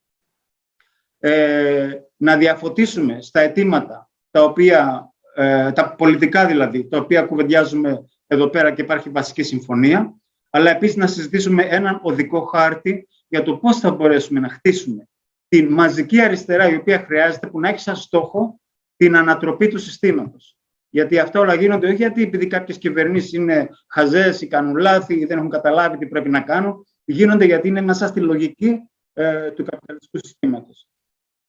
Ε, 1.19 1.91
να 2.15 2.37
διαφωτίσουμε 2.37 3.21
στα 3.21 3.39
αιτήματα, 3.39 4.09
τα, 4.31 4.43
οποία, 4.43 5.11
ε, 5.35 5.71
τα 5.71 5.95
πολιτικά 5.95 6.45
δηλαδή, 6.45 6.87
τα 6.87 6.97
οποία 6.97 7.21
κουβεντιάζουμε 7.21 8.05
εδώ 8.27 8.47
πέρα 8.47 8.71
και 8.71 8.81
υπάρχει 8.81 9.09
βασική 9.09 9.43
συμφωνία, 9.43 10.13
αλλά 10.49 10.71
επίσης 10.71 10.95
να 10.95 11.07
συζητήσουμε 11.07 11.63
έναν 11.63 11.99
οδικό 12.03 12.41
χάρτη 12.41 13.07
για 13.27 13.43
το 13.43 13.57
πώς 13.57 13.79
θα 13.79 13.91
μπορέσουμε 13.91 14.39
να 14.39 14.49
χτίσουμε 14.49 15.07
την 15.47 15.73
μαζική 15.73 16.21
αριστερά 16.21 16.69
η 16.69 16.75
οποία 16.75 16.99
χρειάζεται 16.99 17.47
που 17.47 17.59
να 17.59 17.69
έχει 17.69 17.79
σαν 17.79 17.95
στόχο 17.95 18.59
την 18.95 19.15
ανατροπή 19.15 19.67
του 19.67 19.77
συστήματος. 19.77 20.58
Γιατί 20.89 21.19
αυτά 21.19 21.39
όλα 21.39 21.53
γίνονται 21.53 21.87
όχι 21.87 21.95
γιατί 21.95 22.23
επειδή 22.23 22.47
κάποιες 22.47 22.77
κυβερνήσεις 22.77 23.33
είναι 23.33 23.69
χαζές 23.87 24.41
ή 24.41 24.47
κάνουν 24.47 24.77
λάθη 24.77 25.19
ή 25.19 25.25
δεν 25.25 25.37
έχουν 25.37 25.49
καταλάβει 25.49 25.97
τι 25.97 26.07
πρέπει 26.07 26.29
να 26.29 26.41
κάνουν. 26.41 26.87
Γίνονται 27.03 27.45
γιατί 27.45 27.67
είναι 27.67 27.81
μέσα 27.81 28.07
στη 28.07 28.19
λογική 28.19 28.79
ε, 29.13 29.51
του 29.51 29.63
καπιταλιστικού 29.63 30.17
συστήματος. 30.17 30.87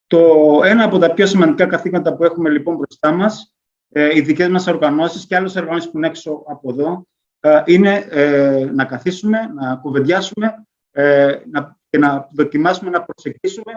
Το 0.06 0.60
ένα 0.64 0.84
από 0.84 0.98
τα 0.98 1.14
πιο 1.14 1.26
σημαντικά 1.26 1.66
καθήκοντα 1.66 2.16
που 2.16 2.24
έχουμε 2.24 2.50
λοιπόν 2.50 2.76
μπροστά 2.76 3.12
μας, 3.12 3.54
ε, 3.88 4.16
οι 4.16 4.20
δικές 4.20 4.48
μας 4.48 4.66
οργανώσεις 4.66 5.26
και 5.26 5.36
άλλες 5.36 5.56
οργανώσεις 5.56 5.90
που 5.90 5.96
είναι 5.96 6.06
έξω 6.06 6.42
από 6.46 6.70
εδώ, 6.70 7.06
ε, 7.40 7.62
είναι 7.66 8.06
ε, 8.10 8.70
να 8.74 8.84
καθίσουμε, 8.84 9.38
να 9.54 9.76
κουβεντιάσουμε 9.76 10.66
ε, 10.90 11.36
να, 11.50 11.78
και 11.90 11.98
να 11.98 12.28
δοκιμάσουμε 12.30 12.90
να 12.90 13.02
προσεγγίσουμε 13.02 13.72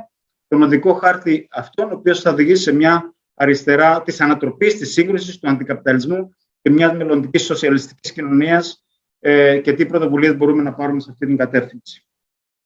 τον 0.47 0.62
οδικό 0.62 0.93
χάρτη 0.93 1.47
αυτόν, 1.52 1.91
ο 1.91 1.95
οποίος 1.95 2.21
θα 2.21 2.32
οδηγήσει 2.32 2.63
σε 2.63 2.73
μια 2.73 3.12
αριστερά 3.33 4.01
της 4.03 4.21
ανατροπής, 4.21 4.77
της 4.77 4.91
σύγκρουσης, 4.91 5.39
του 5.39 5.49
αντικαπιταλισμού 5.49 6.35
και 6.61 6.69
μιας 6.69 6.93
μελλοντικής 6.93 7.43
σοσιαλιστικής 7.43 8.11
κοινωνίας 8.11 8.85
ε, 9.19 9.59
και 9.59 9.73
τι 9.73 9.85
πρωτοβουλίες 9.85 10.37
μπορούμε 10.37 10.63
να 10.63 10.73
πάρουμε 10.73 10.99
σε 10.99 11.11
αυτή 11.11 11.25
την 11.25 11.37
κατεύθυνση. 11.37 12.07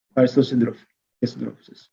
Ευχαριστώ, 0.08 0.42
σύντροφοι 0.42 0.86
και 1.20 1.26
συντρόφισσες. 1.26 1.92